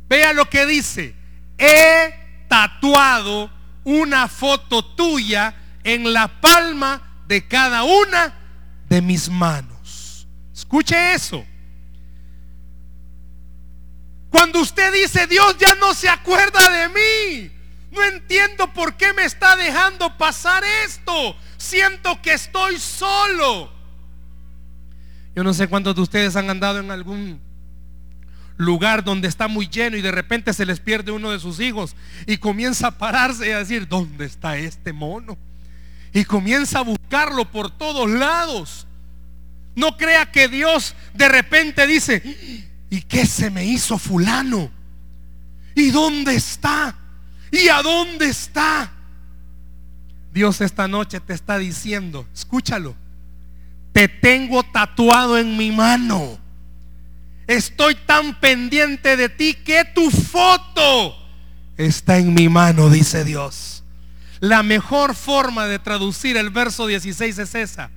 Vea 0.09 0.33
lo 0.33 0.49
que 0.49 0.67
dice. 0.67 1.15
He 1.59 2.47
tatuado 2.49 3.51
una 3.85 4.29
foto 4.29 4.85
tuya 4.85 5.55
en 5.85 6.13
la 6.13 6.41
palma 6.41 7.23
de 7.27 7.47
cada 7.47 7.85
una 7.85 8.35
de 8.89 9.03
mis 9.03 9.29
manos. 9.29 10.27
Escuche 10.53 11.15
eso. 11.15 11.45
Cuando 14.31 14.61
usted 14.61 14.93
dice, 14.93 15.27
Dios 15.27 15.57
ya 15.59 15.75
no 15.77 15.95
se 15.95 16.09
acuerda 16.09 16.71
de 16.71 16.89
mí. 16.89 17.53
No 17.91 18.03
entiendo 18.03 18.73
por 18.73 18.97
qué 18.97 19.13
me 19.13 19.25
está 19.25 19.57
dejando 19.57 20.17
pasar 20.19 20.63
esto. 20.85 21.37
Siento 21.57 22.21
que 22.21 22.35
estoy 22.35 22.79
solo. 22.79 23.73
Yo 25.35 25.43
no 25.43 25.55
sé 25.55 25.69
cuántos 25.69 25.95
de 25.95 26.03
ustedes 26.03 26.37
han 26.37 26.51
andado 26.51 26.81
en 26.81 26.91
algún 26.91 27.41
lugar 28.57 29.05
donde 29.05 29.29
está 29.29 29.49
muy 29.49 29.69
lleno 29.69 29.97
y 29.97 30.03
de 30.03 30.13
repente 30.13 30.53
se 30.53 30.67
les 30.67 30.81
pierde 30.81 31.13
uno 31.13 31.31
de 31.31 31.41
sus 31.41 31.61
hijos 31.61 31.95
y 32.27 32.39
comienza 32.39 32.89
a 32.89 32.99
pararse 32.99 33.49
y 33.49 33.53
a 33.53 33.59
decir, 33.59 33.87
¿dónde 33.89 34.25
está 34.25 34.57
este 34.57 34.93
mono? 34.93 35.37
Y 36.13 36.25
comienza 36.25 36.79
a 36.79 36.83
buscarlo 36.83 37.51
por 37.51 37.71
todos 37.71 38.09
lados. 38.09 38.87
No 39.75 39.97
crea 39.99 40.31
que 40.33 40.49
Dios 40.49 40.95
de 41.13 41.29
repente 41.29 41.87
dice, 41.87 42.23
¿y 42.89 43.03
qué 43.03 43.27
se 43.27 43.51
me 43.51 43.67
hizo 43.67 43.99
fulano? 43.99 44.71
¿Y 45.75 45.91
dónde 45.91 46.35
está? 46.35 46.97
¿Y 47.51 47.69
a 47.69 47.83
dónde 47.83 48.29
está? 48.29 48.91
Dios 50.33 50.61
esta 50.63 50.89
noche 50.89 51.21
te 51.21 51.35
está 51.35 51.59
diciendo, 51.59 52.27
escúchalo, 52.35 52.95
te 53.93 54.09
tengo 54.09 54.63
tatuado 54.63 55.39
en 55.39 55.57
mi 55.57 55.71
mano. 55.71 56.39
Estoy 57.47 57.95
tan 57.95 58.41
pendiente 58.41 59.17
de 59.17 59.29
ti 59.29 59.55
que 59.55 59.85
tu 59.85 60.11
foto 60.11 61.17
está 61.77 62.19
en 62.19 62.35
mi 62.35 62.49
mano, 62.49 62.91
dice 62.91 63.25
Dios. 63.25 63.85
La 64.41 64.63
mejor 64.63 65.15
forma 65.15 65.67
de 65.67 65.79
traducir 65.79 66.37
el 66.37 66.51
verso 66.51 66.87
16 66.87 67.39
es 67.39 67.55
esa. 67.55 67.91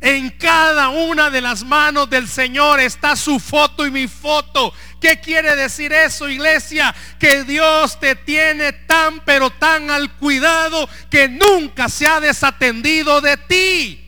En 0.00 0.30
cada 0.30 0.88
una 0.88 1.30
de 1.30 1.40
las 1.40 1.64
manos 1.64 2.10
del 2.10 2.26
Señor 2.26 2.80
está 2.80 3.14
su 3.14 3.38
foto 3.38 3.86
y 3.86 3.90
mi 3.90 4.08
foto. 4.08 4.72
¿Qué 5.00 5.20
quiere 5.20 5.54
decir 5.54 5.92
eso, 5.92 6.28
iglesia? 6.28 6.94
Que 7.20 7.44
Dios 7.44 8.00
te 8.00 8.16
tiene 8.16 8.72
tan, 8.72 9.20
pero 9.24 9.50
tan 9.50 9.90
al 9.90 10.12
cuidado 10.16 10.88
que 11.08 11.28
nunca 11.28 11.88
se 11.88 12.06
ha 12.06 12.18
desatendido 12.20 13.20
de 13.20 13.36
ti. 13.36 14.00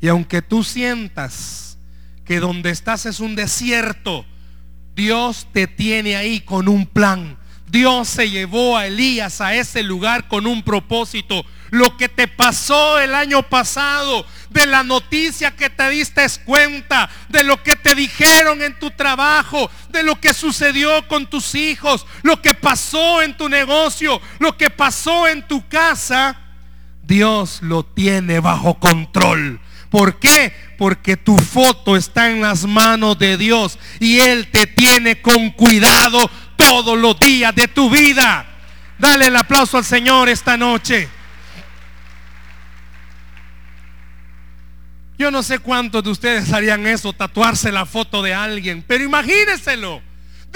Y 0.00 0.06
aunque 0.06 0.40
tú 0.40 0.62
sientas 0.62 1.67
que 2.28 2.40
donde 2.40 2.68
estás 2.68 3.06
es 3.06 3.20
un 3.20 3.34
desierto, 3.34 4.26
Dios 4.94 5.48
te 5.54 5.66
tiene 5.66 6.14
ahí 6.14 6.40
con 6.40 6.68
un 6.68 6.86
plan. 6.86 7.38
Dios 7.70 8.06
se 8.06 8.28
llevó 8.28 8.76
a 8.76 8.86
Elías 8.86 9.40
a 9.40 9.54
ese 9.54 9.82
lugar 9.82 10.28
con 10.28 10.46
un 10.46 10.62
propósito. 10.62 11.46
Lo 11.70 11.96
que 11.96 12.10
te 12.10 12.28
pasó 12.28 13.00
el 13.00 13.14
año 13.14 13.42
pasado, 13.42 14.26
de 14.50 14.66
la 14.66 14.82
noticia 14.82 15.56
que 15.56 15.70
te 15.70 15.88
diste 15.88 16.26
cuenta, 16.44 17.08
de 17.30 17.44
lo 17.44 17.62
que 17.62 17.76
te 17.76 17.94
dijeron 17.94 18.62
en 18.62 18.78
tu 18.78 18.90
trabajo, 18.90 19.70
de 19.88 20.02
lo 20.02 20.20
que 20.20 20.34
sucedió 20.34 21.08
con 21.08 21.28
tus 21.28 21.54
hijos, 21.54 22.06
lo 22.22 22.42
que 22.42 22.52
pasó 22.52 23.22
en 23.22 23.38
tu 23.38 23.48
negocio, 23.48 24.20
lo 24.38 24.58
que 24.58 24.68
pasó 24.68 25.26
en 25.26 25.48
tu 25.48 25.66
casa, 25.66 26.38
Dios 27.04 27.60
lo 27.62 27.86
tiene 27.86 28.40
bajo 28.40 28.78
control. 28.78 29.60
¿Por 29.88 30.18
qué? 30.18 30.67
Porque 30.78 31.18
tu 31.18 31.36
foto 31.36 31.96
está 31.96 32.30
en 32.30 32.40
las 32.40 32.64
manos 32.64 33.18
de 33.18 33.36
Dios 33.36 33.78
y 34.00 34.20
Él 34.20 34.48
te 34.50 34.66
tiene 34.66 35.20
con 35.20 35.50
cuidado 35.50 36.30
todos 36.56 36.96
los 36.96 37.18
días 37.20 37.54
de 37.54 37.68
tu 37.68 37.90
vida. 37.90 38.46
Dale 38.96 39.26
el 39.26 39.36
aplauso 39.36 39.76
al 39.76 39.84
Señor 39.84 40.30
esta 40.30 40.56
noche. 40.56 41.08
Yo 45.18 45.32
no 45.32 45.42
sé 45.42 45.58
cuántos 45.58 46.04
de 46.04 46.10
ustedes 46.10 46.52
harían 46.52 46.86
eso, 46.86 47.12
tatuarse 47.12 47.72
la 47.72 47.84
foto 47.84 48.22
de 48.22 48.32
alguien, 48.32 48.84
pero 48.86 49.02
imagínenselo. 49.02 50.07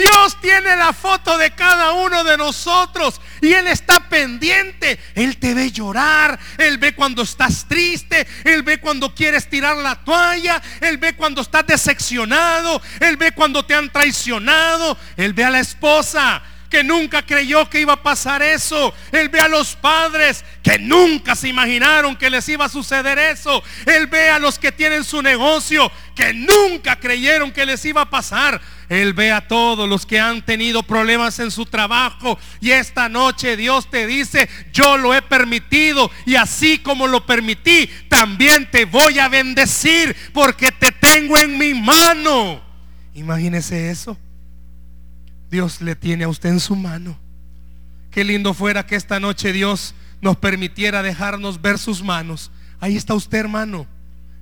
Dios 0.03 0.41
tiene 0.41 0.77
la 0.77 0.93
foto 0.93 1.39
de 1.39 1.53
cada 1.53 1.93
uno 1.93 2.25
de 2.25 2.37
nosotros 2.37 3.21
y 3.41 3.53
Él 3.53 3.69
está 3.69 4.09
pendiente. 4.09 4.99
Él 5.15 5.37
te 5.37 5.55
ve 5.55 5.71
llorar, 5.71 6.39
Él 6.59 6.79
ve 6.79 6.95
cuando 6.95 7.23
estás 7.23 7.67
triste, 7.69 8.27
Él 8.45 8.63
ve 8.63 8.81
cuando 8.81 9.15
quieres 9.15 9.49
tirar 9.49 9.77
la 9.77 9.97
toalla, 10.05 10.61
Él 10.81 10.99
ve 10.99 11.15
cuando 11.15 11.43
estás 11.43 11.67
decepcionado, 11.67 12.83
Él 13.01 13.17
ve 13.17 13.33
cuando 13.33 13.65
te 13.65 13.75
han 13.75 13.91
traicionado, 13.91 14.97
Él 15.17 15.33
ve 15.35 15.45
a 15.45 15.51
la 15.51 15.61
esposa 15.61 16.43
que 16.73 16.83
nunca 16.83 17.21
creyó 17.27 17.69
que 17.69 17.83
iba 17.83 17.93
a 17.93 18.03
pasar 18.03 18.41
eso. 18.41 18.95
Él 19.13 19.29
ve 19.29 19.41
a 19.41 19.49
los 19.49 19.77
padres 19.77 20.43
que 20.63 20.79
nunca 20.79 21.37
se 21.37 21.49
imaginaron 21.49 22.17
que 22.17 22.31
les 22.31 22.49
iba 22.49 22.65
a 22.65 22.71
suceder 22.71 23.19
eso. 23.19 23.63
Él 23.85 24.07
ve 24.07 24.31
a 24.31 24.39
los 24.39 24.59
que 24.59 24.73
tienen 24.73 25.05
su 25.05 25.21
negocio 25.21 25.93
que 26.15 26.33
nunca 26.33 26.99
creyeron 26.99 27.53
que 27.53 27.67
les 27.67 27.85
iba 27.85 28.01
a 28.01 28.09
pasar. 28.09 28.59
Él 28.89 29.13
ve 29.13 29.33
a 29.33 29.47
todos 29.47 29.87
los 29.87 30.07
que 30.07 30.19
han 30.19 30.47
tenido 30.47 30.83
problemas 30.83 31.39
en 31.41 31.51
su 31.51 31.67
trabajo. 31.67 32.39
Y 32.63 32.71
esta 32.71 33.11
noche 33.11 33.59
Dios 33.59 33.91
te 33.91 34.07
dice, 34.07 34.49
yo 34.73 34.97
lo 34.97 35.15
he 35.15 35.21
permitido. 35.21 36.11
Y 36.25 36.37
así 36.37 36.79
como 36.79 37.07
lo 37.07 37.27
permití, 37.27 37.91
también 38.09 38.71
te 38.71 38.87
voy 38.87 39.19
a 39.19 39.29
bendecir 39.29 40.17
porque 40.33 40.73
te 40.73 40.91
tengo 40.91 41.37
en 41.37 41.59
mi 41.59 41.75
mano. 41.75 42.63
Imagínese 43.13 43.91
eso. 43.91 44.17
Dios 45.53 45.83
le 45.83 45.95
tiene 45.95 46.25
a 46.25 46.29
usted 46.29 46.49
en 46.49 46.61
su 46.61 46.75
mano. 46.75 47.19
Qué 48.11 48.25
lindo 48.25 48.55
fuera 48.55 48.87
que 48.87 48.97
esta 48.97 49.21
noche 49.21 49.53
Dios 49.53 49.95
nos 50.23 50.39
permitiera 50.39 51.03
dejarnos 51.03 51.61
ver 51.61 51.79
sus 51.79 52.03
manos. 52.03 52.51
Ahí 52.81 52.97
está 52.97 53.13
usted, 53.13 53.41
hermano. 53.41 53.87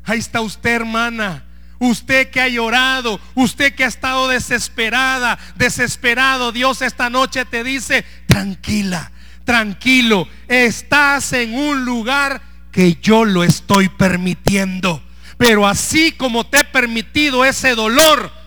Ahí 0.04 0.20
está 0.20 0.40
usted, 0.40 0.70
hermana. 0.70 1.44
Usted 1.80 2.30
que 2.30 2.40
ha 2.40 2.46
llorado, 2.46 3.18
usted 3.34 3.74
que 3.74 3.82
ha 3.82 3.88
estado 3.88 4.28
desesperada, 4.28 5.36
desesperado, 5.56 6.52
Dios 6.52 6.80
esta 6.80 7.10
noche 7.10 7.44
te 7.44 7.64
dice, 7.64 8.04
tranquila, 8.26 9.10
tranquilo, 9.44 10.28
estás 10.46 11.32
en 11.32 11.54
un 11.54 11.84
lugar 11.84 12.40
que 12.70 12.98
yo 13.02 13.24
lo 13.24 13.42
estoy 13.42 13.88
permitiendo. 13.88 15.02
Pero 15.38 15.66
así 15.66 16.12
como 16.12 16.46
te 16.46 16.60
he 16.60 16.64
permitido 16.64 17.44
ese 17.44 17.74
dolor, 17.74 18.39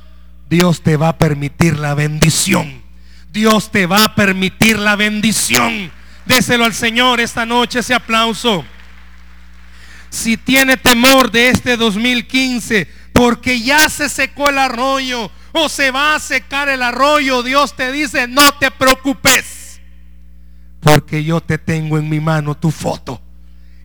Dios 0.54 0.84
te 0.84 0.98
va 0.98 1.10
a 1.10 1.18
permitir 1.18 1.80
la 1.80 1.96
bendición. 1.96 2.84
Dios 3.32 3.72
te 3.72 3.88
va 3.88 4.06
a 4.06 4.14
permitir 4.14 4.78
la 4.78 4.96
bendición. 4.96 5.92
Déselo 6.28 6.66
al 6.66 6.76
Señor 6.76 7.20
esta 7.20 7.44
noche 7.44 7.80
ese 7.80 7.96
aplauso. 7.96 8.64
Si 10.12 10.38
tiene 10.38 10.78
temor 10.78 11.32
de 11.32 11.50
este 11.50 11.76
2015, 11.76 12.88
porque 13.14 13.62
ya 13.62 13.90
se 13.90 14.08
secó 14.10 14.52
el 14.52 14.60
arroyo 14.60 15.32
o 15.54 15.70
se 15.70 15.90
va 15.90 16.14
a 16.14 16.20
secar 16.20 16.70
el 16.70 16.84
arroyo, 16.84 17.42
Dios 17.42 17.76
te 17.76 17.92
dice, 17.92 18.28
no 18.28 18.52
te 18.60 18.70
preocupes, 18.70 19.82
porque 20.82 21.24
yo 21.24 21.42
te 21.42 21.58
tengo 21.58 21.98
en 21.98 22.08
mi 22.08 22.20
mano 22.20 22.54
tu 22.54 22.70
foto 22.70 23.20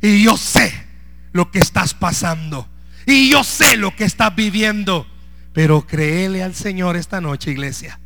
y 0.02 0.22
yo 0.22 0.36
sé 0.36 0.86
lo 1.32 1.50
que 1.50 1.60
estás 1.60 1.94
pasando 1.94 2.68
y 3.06 3.30
yo 3.30 3.42
sé 3.42 3.78
lo 3.78 3.96
que 3.96 4.04
estás 4.04 4.36
viviendo, 4.36 5.06
pero 5.58 5.84
créele 5.84 6.44
al 6.44 6.54
Señor 6.54 6.96
esta 6.96 7.20
noche, 7.20 7.50
iglesia. 7.50 7.98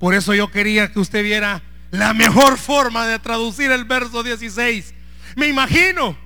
Por 0.00 0.12
eso 0.12 0.34
yo 0.34 0.50
quería 0.50 0.90
que 0.90 0.98
usted 0.98 1.22
viera 1.22 1.62
la 1.92 2.12
mejor 2.12 2.58
forma 2.58 3.06
de 3.06 3.20
traducir 3.20 3.70
el 3.70 3.84
verso 3.84 4.24
16. 4.24 4.92
Me 5.36 5.46
imagino 5.46 6.18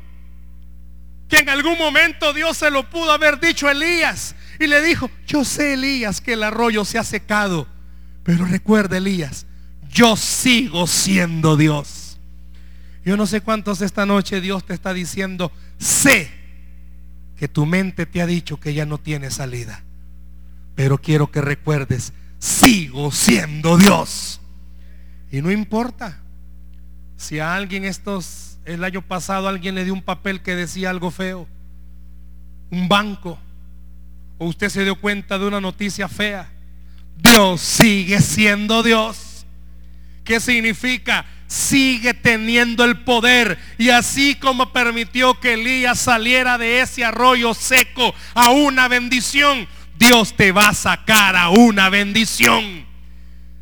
que 1.28 1.36
en 1.36 1.50
algún 1.50 1.76
momento 1.76 2.32
Dios 2.32 2.56
se 2.56 2.70
lo 2.70 2.88
pudo 2.88 3.12
haber 3.12 3.38
dicho 3.38 3.68
a 3.68 3.72
Elías 3.72 4.34
y 4.58 4.68
le 4.68 4.80
dijo, 4.80 5.10
yo 5.26 5.44
sé 5.44 5.74
Elías 5.74 6.22
que 6.22 6.32
el 6.32 6.42
arroyo 6.42 6.86
se 6.86 6.96
ha 6.96 7.04
secado, 7.04 7.68
pero 8.22 8.46
recuerda 8.46 8.96
Elías, 8.96 9.44
yo 9.90 10.16
sigo 10.16 10.86
siendo 10.86 11.58
Dios. 11.58 12.18
Yo 13.04 13.18
no 13.18 13.26
sé 13.26 13.42
cuántos 13.42 13.82
esta 13.82 14.06
noche 14.06 14.40
Dios 14.40 14.64
te 14.64 14.72
está 14.72 14.94
diciendo, 14.94 15.52
sé 15.76 16.30
que 17.36 17.48
tu 17.48 17.66
mente 17.66 18.06
te 18.06 18.22
ha 18.22 18.26
dicho 18.26 18.58
que 18.58 18.72
ya 18.72 18.86
no 18.86 18.96
tiene 18.96 19.30
salida, 19.30 19.84
pero 20.80 20.96
quiero 20.96 21.30
que 21.30 21.42
recuerdes, 21.42 22.14
sigo 22.38 23.12
siendo 23.12 23.76
Dios. 23.76 24.40
Y 25.30 25.42
no 25.42 25.52
importa 25.52 26.18
si 27.18 27.38
a 27.38 27.54
alguien 27.54 27.84
estos 27.84 28.56
el 28.64 28.82
año 28.82 29.02
pasado 29.02 29.46
alguien 29.46 29.74
le 29.74 29.84
dio 29.84 29.92
un 29.92 30.00
papel 30.00 30.40
que 30.40 30.56
decía 30.56 30.88
algo 30.88 31.10
feo, 31.10 31.46
un 32.70 32.88
banco, 32.88 33.38
o 34.38 34.46
usted 34.46 34.70
se 34.70 34.84
dio 34.84 34.98
cuenta 34.98 35.38
de 35.38 35.48
una 35.48 35.60
noticia 35.60 36.08
fea. 36.08 36.50
Dios 37.14 37.60
sigue 37.60 38.18
siendo 38.22 38.82
Dios. 38.82 39.44
¿Qué 40.24 40.40
significa? 40.40 41.26
Sigue 41.46 42.14
teniendo 42.14 42.86
el 42.86 43.00
poder. 43.00 43.58
Y 43.76 43.90
así 43.90 44.34
como 44.34 44.72
permitió 44.72 45.38
que 45.40 45.52
Elías 45.52 45.98
saliera 45.98 46.56
de 46.56 46.80
ese 46.80 47.04
arroyo 47.04 47.52
seco 47.52 48.14
a 48.32 48.48
una 48.48 48.88
bendición, 48.88 49.68
Dios 50.00 50.34
te 50.34 50.50
va 50.50 50.70
a 50.70 50.74
sacar 50.74 51.36
a 51.36 51.50
una 51.50 51.90
bendición. 51.90 52.86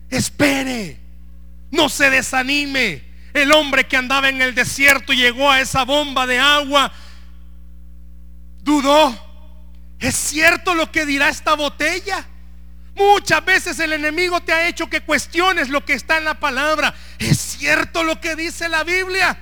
Espere. 0.09 1.01
No 1.73 1.89
se 1.89 2.11
desanime. 2.11 3.03
El 3.35 3.51
hombre 3.51 3.89
que 3.89 3.97
andaba 3.97 4.29
en 4.29 4.41
el 4.41 4.55
desierto 4.55 5.13
llegó 5.13 5.51
a 5.51 5.61
esa 5.61 5.85
bomba 5.85 6.29
de 6.29 6.39
agua. 6.39 6.93
Dudó. 8.63 9.27
¿Es 9.99 10.15
cierto 10.15 10.77
lo 10.77 10.93
que 10.93 11.05
dirá 11.05 11.29
esta 11.29 11.55
botella? 11.55 12.25
Muchas 12.95 13.45
veces 13.45 13.81
el 13.81 13.93
enemigo 13.93 14.41
te 14.41 14.53
ha 14.53 14.69
hecho 14.69 14.89
que 14.89 15.01
cuestiones 15.01 15.69
lo 15.69 15.85
que 15.85 15.95
está 15.95 16.19
en 16.19 16.25
la 16.25 16.39
palabra. 16.39 16.95
¿Es 17.19 17.37
cierto 17.37 18.05
lo 18.05 18.21
que 18.21 18.37
dice 18.37 18.69
la 18.69 18.85
Biblia? 18.85 19.37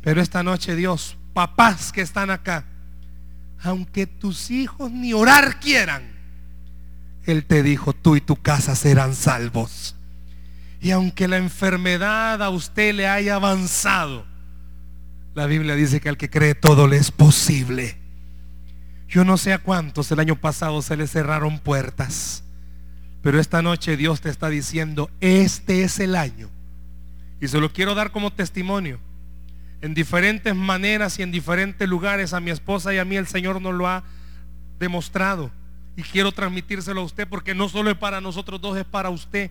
Pero 0.00 0.22
esta 0.22 0.44
noche 0.44 0.76
Dios, 0.76 1.16
papás 1.32 1.90
que 1.90 2.02
están 2.02 2.30
acá, 2.30 2.66
aunque 3.64 4.06
tus 4.06 4.50
hijos 4.50 4.90
ni 4.90 5.12
orar 5.12 5.58
quieran, 5.58 6.02
Él 7.24 7.44
te 7.44 7.62
dijo, 7.62 7.94
tú 7.94 8.16
y 8.16 8.20
tu 8.20 8.36
casa 8.36 8.76
serán 8.76 9.14
salvos. 9.14 9.96
Y 10.80 10.90
aunque 10.90 11.28
la 11.28 11.38
enfermedad 11.38 12.42
a 12.42 12.50
usted 12.50 12.94
le 12.94 13.08
haya 13.08 13.36
avanzado, 13.36 14.26
la 15.34 15.46
Biblia 15.46 15.74
dice 15.74 16.00
que 16.00 16.10
al 16.10 16.18
que 16.18 16.28
cree 16.28 16.54
todo 16.54 16.86
le 16.86 16.98
es 16.98 17.10
posible. 17.10 17.96
Yo 19.08 19.24
no 19.24 19.38
sé 19.38 19.54
a 19.54 19.58
cuántos 19.58 20.12
el 20.12 20.20
año 20.20 20.36
pasado 20.36 20.82
se 20.82 20.96
le 20.96 21.06
cerraron 21.06 21.58
puertas, 21.58 22.44
pero 23.22 23.40
esta 23.40 23.62
noche 23.62 23.96
Dios 23.96 24.20
te 24.20 24.28
está 24.28 24.50
diciendo, 24.50 25.10
este 25.20 25.84
es 25.84 25.98
el 26.00 26.16
año. 26.16 26.50
Y 27.40 27.48
se 27.48 27.60
lo 27.60 27.72
quiero 27.72 27.94
dar 27.94 28.12
como 28.12 28.30
testimonio. 28.30 29.00
En 29.84 29.92
diferentes 29.92 30.56
maneras 30.56 31.18
y 31.18 31.22
en 31.22 31.30
diferentes 31.30 31.86
lugares 31.86 32.32
a 32.32 32.40
mi 32.40 32.50
esposa 32.50 32.94
y 32.94 32.96
a 32.96 33.04
mí 33.04 33.16
el 33.16 33.26
Señor 33.26 33.60
nos 33.60 33.74
lo 33.74 33.86
ha 33.86 34.02
demostrado. 34.78 35.50
Y 35.94 36.02
quiero 36.02 36.32
transmitírselo 36.32 37.02
a 37.02 37.04
usted 37.04 37.28
porque 37.28 37.54
no 37.54 37.68
solo 37.68 37.90
es 37.90 37.98
para 37.98 38.22
nosotros 38.22 38.62
dos, 38.62 38.78
es 38.78 38.86
para 38.86 39.10
usted. 39.10 39.50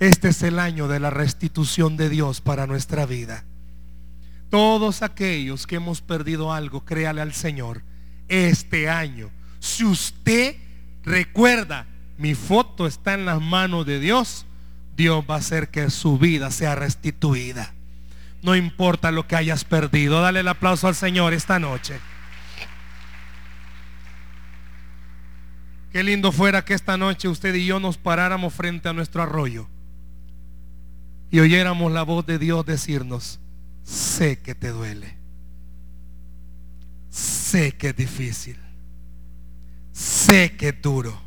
Este 0.00 0.30
es 0.30 0.42
el 0.42 0.58
año 0.58 0.88
de 0.88 0.98
la 0.98 1.10
restitución 1.10 1.96
de 1.96 2.08
Dios 2.08 2.40
para 2.40 2.66
nuestra 2.66 3.06
vida. 3.06 3.44
Todos 4.50 5.02
aquellos 5.02 5.68
que 5.68 5.76
hemos 5.76 6.00
perdido 6.00 6.52
algo, 6.52 6.84
créale 6.84 7.20
al 7.20 7.32
Señor. 7.32 7.84
Este 8.26 8.88
año, 8.88 9.30
si 9.60 9.84
usted 9.84 10.56
recuerda, 11.04 11.86
mi 12.18 12.34
foto 12.34 12.88
está 12.88 13.14
en 13.14 13.24
las 13.24 13.40
manos 13.40 13.86
de 13.86 14.00
Dios, 14.00 14.46
Dios 14.96 15.24
va 15.30 15.36
a 15.36 15.38
hacer 15.38 15.68
que 15.68 15.90
su 15.90 16.18
vida 16.18 16.50
sea 16.50 16.74
restituida. 16.74 17.75
No 18.46 18.54
importa 18.54 19.10
lo 19.10 19.26
que 19.26 19.34
hayas 19.34 19.64
perdido, 19.64 20.20
dale 20.20 20.38
el 20.38 20.46
aplauso 20.46 20.86
al 20.86 20.94
Señor 20.94 21.34
esta 21.34 21.58
noche. 21.58 21.98
Qué 25.90 26.04
lindo 26.04 26.30
fuera 26.30 26.64
que 26.64 26.72
esta 26.72 26.96
noche 26.96 27.26
usted 27.26 27.52
y 27.56 27.66
yo 27.66 27.80
nos 27.80 27.98
paráramos 27.98 28.54
frente 28.54 28.88
a 28.88 28.92
nuestro 28.92 29.24
arroyo 29.24 29.66
y 31.28 31.40
oyéramos 31.40 31.90
la 31.90 32.04
voz 32.04 32.24
de 32.24 32.38
Dios 32.38 32.64
decirnos, 32.64 33.40
sé 33.82 34.38
que 34.38 34.54
te 34.54 34.68
duele, 34.68 35.18
sé 37.10 37.72
que 37.72 37.88
es 37.88 37.96
difícil, 37.96 38.58
sé 39.90 40.56
que 40.56 40.68
es 40.68 40.80
duro, 40.80 41.20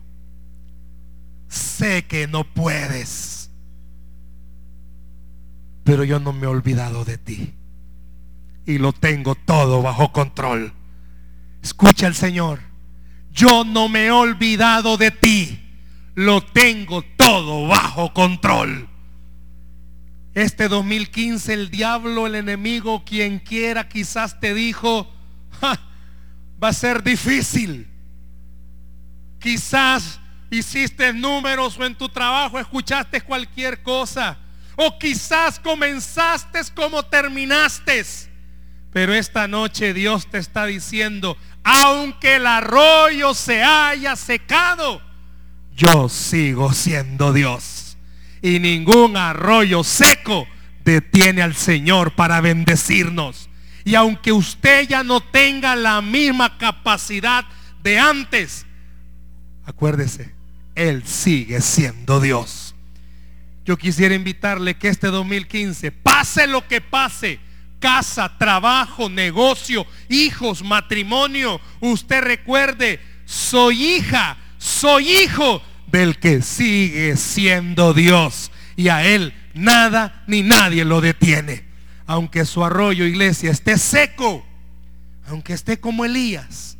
sé 1.50 2.06
que 2.06 2.28
no 2.28 2.46
puedes, 2.46 3.39
pero 5.90 6.04
yo 6.04 6.20
no 6.20 6.34
me 6.34 6.44
he 6.44 6.48
olvidado 6.48 7.04
de 7.04 7.18
ti 7.18 7.56
y 8.68 8.78
lo 8.78 8.94
tengo 8.94 9.34
todo 9.34 9.82
bajo 9.82 10.12
control. 10.12 10.72
Escucha 11.64 12.06
al 12.06 12.14
Señor, 12.14 12.60
yo 13.32 13.64
no 13.64 13.90
me 13.90 14.06
he 14.06 14.12
olvidado 14.12 14.98
de 14.98 15.10
ti, 15.10 15.60
lo 16.14 16.42
tengo 16.42 17.02
todo 17.18 17.66
bajo 17.66 18.14
control. 18.14 18.88
Este 20.36 20.68
2015 20.68 21.56
el 21.56 21.72
diablo, 21.72 22.28
el 22.28 22.36
enemigo, 22.36 23.04
quien 23.04 23.40
quiera, 23.40 23.90
quizás 23.90 24.40
te 24.40 24.54
dijo, 24.54 25.12
va 26.64 26.68
a 26.68 26.74
ser 26.74 27.02
difícil. 27.02 27.88
Quizás 29.40 30.20
hiciste 30.52 31.14
números 31.14 31.80
o 31.80 31.84
en 31.84 31.96
tu 31.96 32.10
trabajo 32.10 32.60
escuchaste 32.60 33.22
cualquier 33.22 33.82
cosa. 33.82 34.38
O 34.82 34.98
quizás 34.98 35.60
comenzaste 35.60 36.62
como 36.74 37.04
terminaste. 37.04 38.02
Pero 38.94 39.14
esta 39.14 39.46
noche 39.46 39.94
Dios 39.94 40.28
te 40.28 40.38
está 40.38 40.68
diciendo, 40.68 41.38
aunque 41.66 42.38
el 42.38 42.48
arroyo 42.48 43.34
se 43.34 43.62
haya 43.62 44.16
secado, 44.16 45.02
yo 45.76 46.08
sigo 46.08 46.72
siendo 46.72 47.34
Dios 47.34 47.98
y 48.42 48.60
ningún 48.60 49.18
arroyo 49.18 49.84
seco 49.84 50.48
detiene 50.86 51.42
al 51.42 51.56
Señor 51.56 52.16
para 52.16 52.40
bendecirnos. 52.40 53.50
Y 53.84 53.96
aunque 53.96 54.32
usted 54.32 54.88
ya 54.88 55.04
no 55.04 55.20
tenga 55.20 55.76
la 55.76 56.02
misma 56.02 56.58
capacidad 56.58 57.44
de 57.84 58.00
antes, 58.00 58.66
acuérdese, 59.66 60.34
Él 60.74 61.04
sigue 61.06 61.60
siendo 61.60 62.22
Dios. 62.22 62.69
Yo 63.70 63.78
quisiera 63.78 64.16
invitarle 64.16 64.78
que 64.78 64.88
este 64.88 65.10
2015, 65.10 65.92
pase 65.92 66.48
lo 66.48 66.68
que 66.68 66.82
pase, 66.82 67.40
casa, 67.80 68.36
trabajo, 68.40 69.10
negocio, 69.10 69.86
hijos, 70.10 70.64
matrimonio, 70.64 71.62
usted 71.80 72.24
recuerde, 72.24 73.00
soy 73.26 73.98
hija, 73.98 74.38
soy 74.58 75.08
hijo 75.10 75.62
del 75.86 76.18
que 76.18 76.42
sigue 76.42 77.16
siendo 77.16 77.94
Dios. 77.94 78.52
Y 78.76 78.90
a 78.90 79.06
Él 79.06 79.36
nada 79.54 80.24
ni 80.26 80.42
nadie 80.42 80.84
lo 80.84 81.00
detiene. 81.00 81.64
Aunque 82.08 82.46
su 82.46 82.66
arroyo, 82.66 83.06
iglesia, 83.06 83.52
esté 83.52 83.78
seco, 83.78 84.44
aunque 85.28 85.54
esté 85.54 85.80
como 85.80 86.06
Elías, 86.06 86.80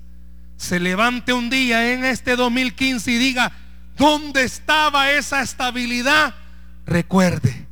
se 0.58 0.80
levante 0.80 1.34
un 1.34 1.52
día 1.52 1.94
en 1.94 2.04
este 2.04 2.36
2015 2.36 3.12
y 3.12 3.18
diga, 3.20 3.52
¿dónde 3.96 4.44
estaba 4.44 5.12
esa 5.12 5.44
estabilidad? 5.44 6.34
Recuerde, 6.90 7.68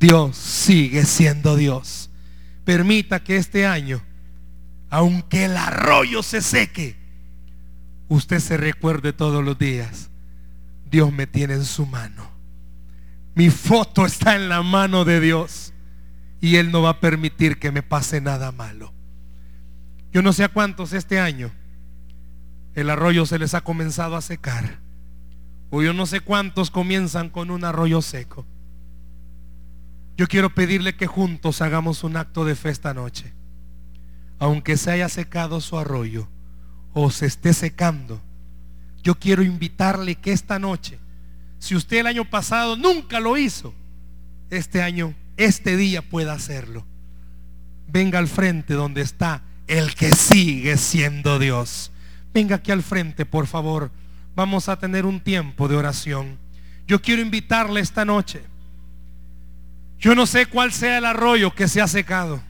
Dios 0.00 0.34
sigue 0.34 1.04
siendo 1.04 1.54
Dios. 1.54 2.08
Permita 2.64 3.22
que 3.22 3.36
este 3.36 3.66
año, 3.66 4.02
aunque 4.88 5.44
el 5.44 5.56
arroyo 5.58 6.22
se 6.22 6.40
seque, 6.40 6.96
usted 8.08 8.38
se 8.40 8.56
recuerde 8.56 9.12
todos 9.12 9.44
los 9.44 9.58
días, 9.58 10.08
Dios 10.90 11.12
me 11.12 11.26
tiene 11.26 11.54
en 11.54 11.66
su 11.66 11.84
mano. 11.84 12.30
Mi 13.34 13.50
foto 13.50 14.06
está 14.06 14.34
en 14.34 14.48
la 14.48 14.62
mano 14.62 15.04
de 15.04 15.20
Dios 15.20 15.74
y 16.40 16.56
Él 16.56 16.72
no 16.72 16.80
va 16.80 16.90
a 16.90 17.00
permitir 17.00 17.58
que 17.58 17.70
me 17.70 17.82
pase 17.82 18.22
nada 18.22 18.50
malo. 18.50 18.94
Yo 20.10 20.22
no 20.22 20.32
sé 20.32 20.44
a 20.44 20.48
cuántos 20.48 20.94
este 20.94 21.20
año 21.20 21.52
el 22.74 22.88
arroyo 22.88 23.26
se 23.26 23.38
les 23.38 23.52
ha 23.52 23.60
comenzado 23.60 24.16
a 24.16 24.22
secar. 24.22 24.87
O 25.70 25.82
yo 25.82 25.92
no 25.92 26.06
sé 26.06 26.20
cuántos 26.20 26.70
comienzan 26.70 27.28
con 27.28 27.50
un 27.50 27.64
arroyo 27.64 28.00
seco. 28.02 28.46
Yo 30.16 30.26
quiero 30.26 30.54
pedirle 30.54 30.96
que 30.96 31.06
juntos 31.06 31.62
hagamos 31.62 32.02
un 32.02 32.16
acto 32.16 32.44
de 32.44 32.56
fe 32.56 32.70
esta 32.70 32.94
noche. 32.94 33.34
Aunque 34.38 34.76
se 34.76 34.90
haya 34.90 35.08
secado 35.08 35.60
su 35.60 35.78
arroyo 35.78 36.28
o 36.92 37.10
se 37.10 37.26
esté 37.26 37.52
secando, 37.52 38.20
yo 39.02 39.14
quiero 39.14 39.42
invitarle 39.42 40.16
que 40.16 40.32
esta 40.32 40.58
noche, 40.58 40.98
si 41.58 41.76
usted 41.76 41.98
el 41.98 42.06
año 42.06 42.24
pasado 42.24 42.76
nunca 42.76 43.20
lo 43.20 43.36
hizo, 43.36 43.74
este 44.50 44.82
año, 44.82 45.14
este 45.36 45.76
día 45.76 46.02
pueda 46.02 46.32
hacerlo. 46.32 46.84
Venga 47.86 48.18
al 48.18 48.28
frente 48.28 48.74
donde 48.74 49.02
está 49.02 49.44
el 49.66 49.94
que 49.94 50.12
sigue 50.12 50.76
siendo 50.76 51.38
Dios. 51.38 51.92
Venga 52.34 52.56
aquí 52.56 52.72
al 52.72 52.82
frente, 52.82 53.24
por 53.24 53.46
favor. 53.46 53.90
Vamos 54.38 54.68
a 54.68 54.78
tener 54.78 55.04
un 55.04 55.18
tiempo 55.18 55.66
de 55.66 55.74
oración. 55.74 56.38
Yo 56.86 57.02
quiero 57.02 57.20
invitarle 57.20 57.80
esta 57.80 58.04
noche. 58.04 58.40
Yo 59.98 60.14
no 60.14 60.26
sé 60.26 60.46
cuál 60.46 60.72
sea 60.72 60.98
el 60.98 61.06
arroyo 61.06 61.52
que 61.52 61.66
se 61.66 61.80
ha 61.80 61.88
secado. 61.88 62.40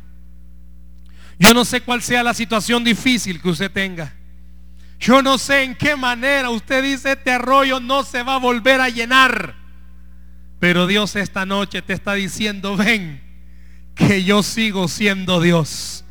Yo 1.38 1.54
no 1.54 1.64
sé 1.64 1.80
cuál 1.80 2.02
sea 2.02 2.22
la 2.22 2.34
situación 2.34 2.84
difícil 2.84 3.40
que 3.40 3.48
usted 3.48 3.72
tenga. 3.72 4.12
Yo 5.00 5.22
no 5.22 5.38
sé 5.38 5.62
en 5.62 5.74
qué 5.74 5.96
manera 5.96 6.50
usted 6.50 6.82
dice 6.82 7.12
este 7.12 7.30
arroyo 7.30 7.80
no 7.80 8.02
se 8.02 8.22
va 8.22 8.34
a 8.34 8.38
volver 8.38 8.82
a 8.82 8.90
llenar. 8.90 9.54
Pero 10.58 10.86
Dios 10.86 11.16
esta 11.16 11.46
noche 11.46 11.80
te 11.80 11.94
está 11.94 12.12
diciendo, 12.12 12.76
ven, 12.76 13.22
que 13.94 14.24
yo 14.24 14.42
sigo 14.42 14.88
siendo 14.88 15.40
Dios. 15.40 16.04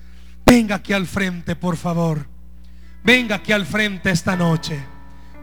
Venga 0.44 0.78
aquí 0.78 0.94
al 0.94 1.06
frente, 1.06 1.56
por 1.56 1.78
favor. 1.78 2.28
Venga 3.04 3.36
aquí 3.36 3.52
al 3.52 3.68
frente 3.68 4.10
esta 4.10 4.36
noche. 4.36 4.97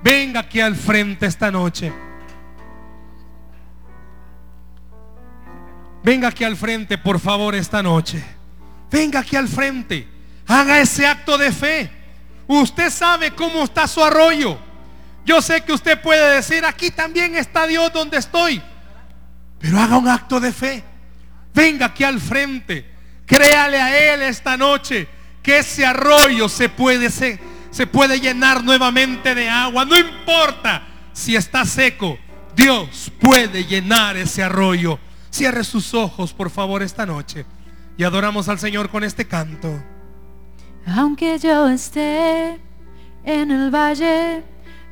Venga 0.04 0.40
aquí 0.40 0.60
al 0.60 0.76
frente 0.76 1.24
esta 1.24 1.50
noche. 1.50 1.90
Venga 6.02 6.28
aquí 6.28 6.44
al 6.44 6.58
frente, 6.58 6.98
por 6.98 7.18
favor, 7.18 7.54
esta 7.54 7.82
noche. 7.82 8.22
Venga 8.90 9.20
aquí 9.20 9.34
al 9.34 9.48
frente. 9.48 10.06
Haga 10.46 10.78
ese 10.78 11.06
acto 11.06 11.38
de 11.38 11.50
fe. 11.50 11.90
Usted 12.46 12.90
sabe 12.90 13.30
cómo 13.30 13.64
está 13.64 13.88
su 13.88 14.04
arroyo. 14.04 14.58
Yo 15.24 15.40
sé 15.40 15.62
que 15.62 15.72
usted 15.72 15.98
puede 16.02 16.36
decir, 16.36 16.66
aquí 16.66 16.90
también 16.90 17.34
está 17.34 17.66
Dios 17.66 17.90
donde 17.90 18.18
estoy. 18.18 18.60
Pero 19.58 19.80
haga 19.80 19.96
un 19.96 20.08
acto 20.08 20.38
de 20.38 20.52
fe. 20.52 20.84
Venga 21.54 21.86
aquí 21.86 22.04
al 22.04 22.20
frente. 22.20 22.86
Créale 23.24 23.80
a 23.80 24.12
Él 24.12 24.20
esta 24.20 24.58
noche 24.58 25.08
que 25.42 25.60
ese 25.60 25.86
arroyo 25.86 26.50
se 26.50 26.68
puede, 26.68 27.08
se, 27.08 27.40
se 27.74 27.88
puede 27.88 28.20
llenar 28.20 28.62
nuevamente 28.62 29.34
de 29.34 29.50
agua. 29.50 29.84
No 29.84 29.98
importa 29.98 30.86
si 31.12 31.34
está 31.34 31.64
seco. 31.64 32.16
Dios 32.54 33.10
puede 33.20 33.64
llenar 33.64 34.16
ese 34.16 34.44
arroyo. 34.44 35.00
Cierre 35.28 35.64
sus 35.64 35.92
ojos, 35.92 36.32
por 36.32 36.50
favor, 36.50 36.84
esta 36.84 37.04
noche. 37.04 37.44
Y 37.98 38.04
adoramos 38.04 38.48
al 38.48 38.60
Señor 38.60 38.90
con 38.90 39.02
este 39.02 39.26
canto. 39.26 39.82
Aunque 40.86 41.36
yo 41.40 41.68
esté 41.68 42.60
en 43.24 43.50
el 43.50 43.74
valle 43.74 44.44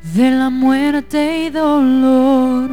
de 0.03 0.31
la 0.33 0.51
muerte 0.51 1.45
y 1.45 1.51
dolor 1.51 2.69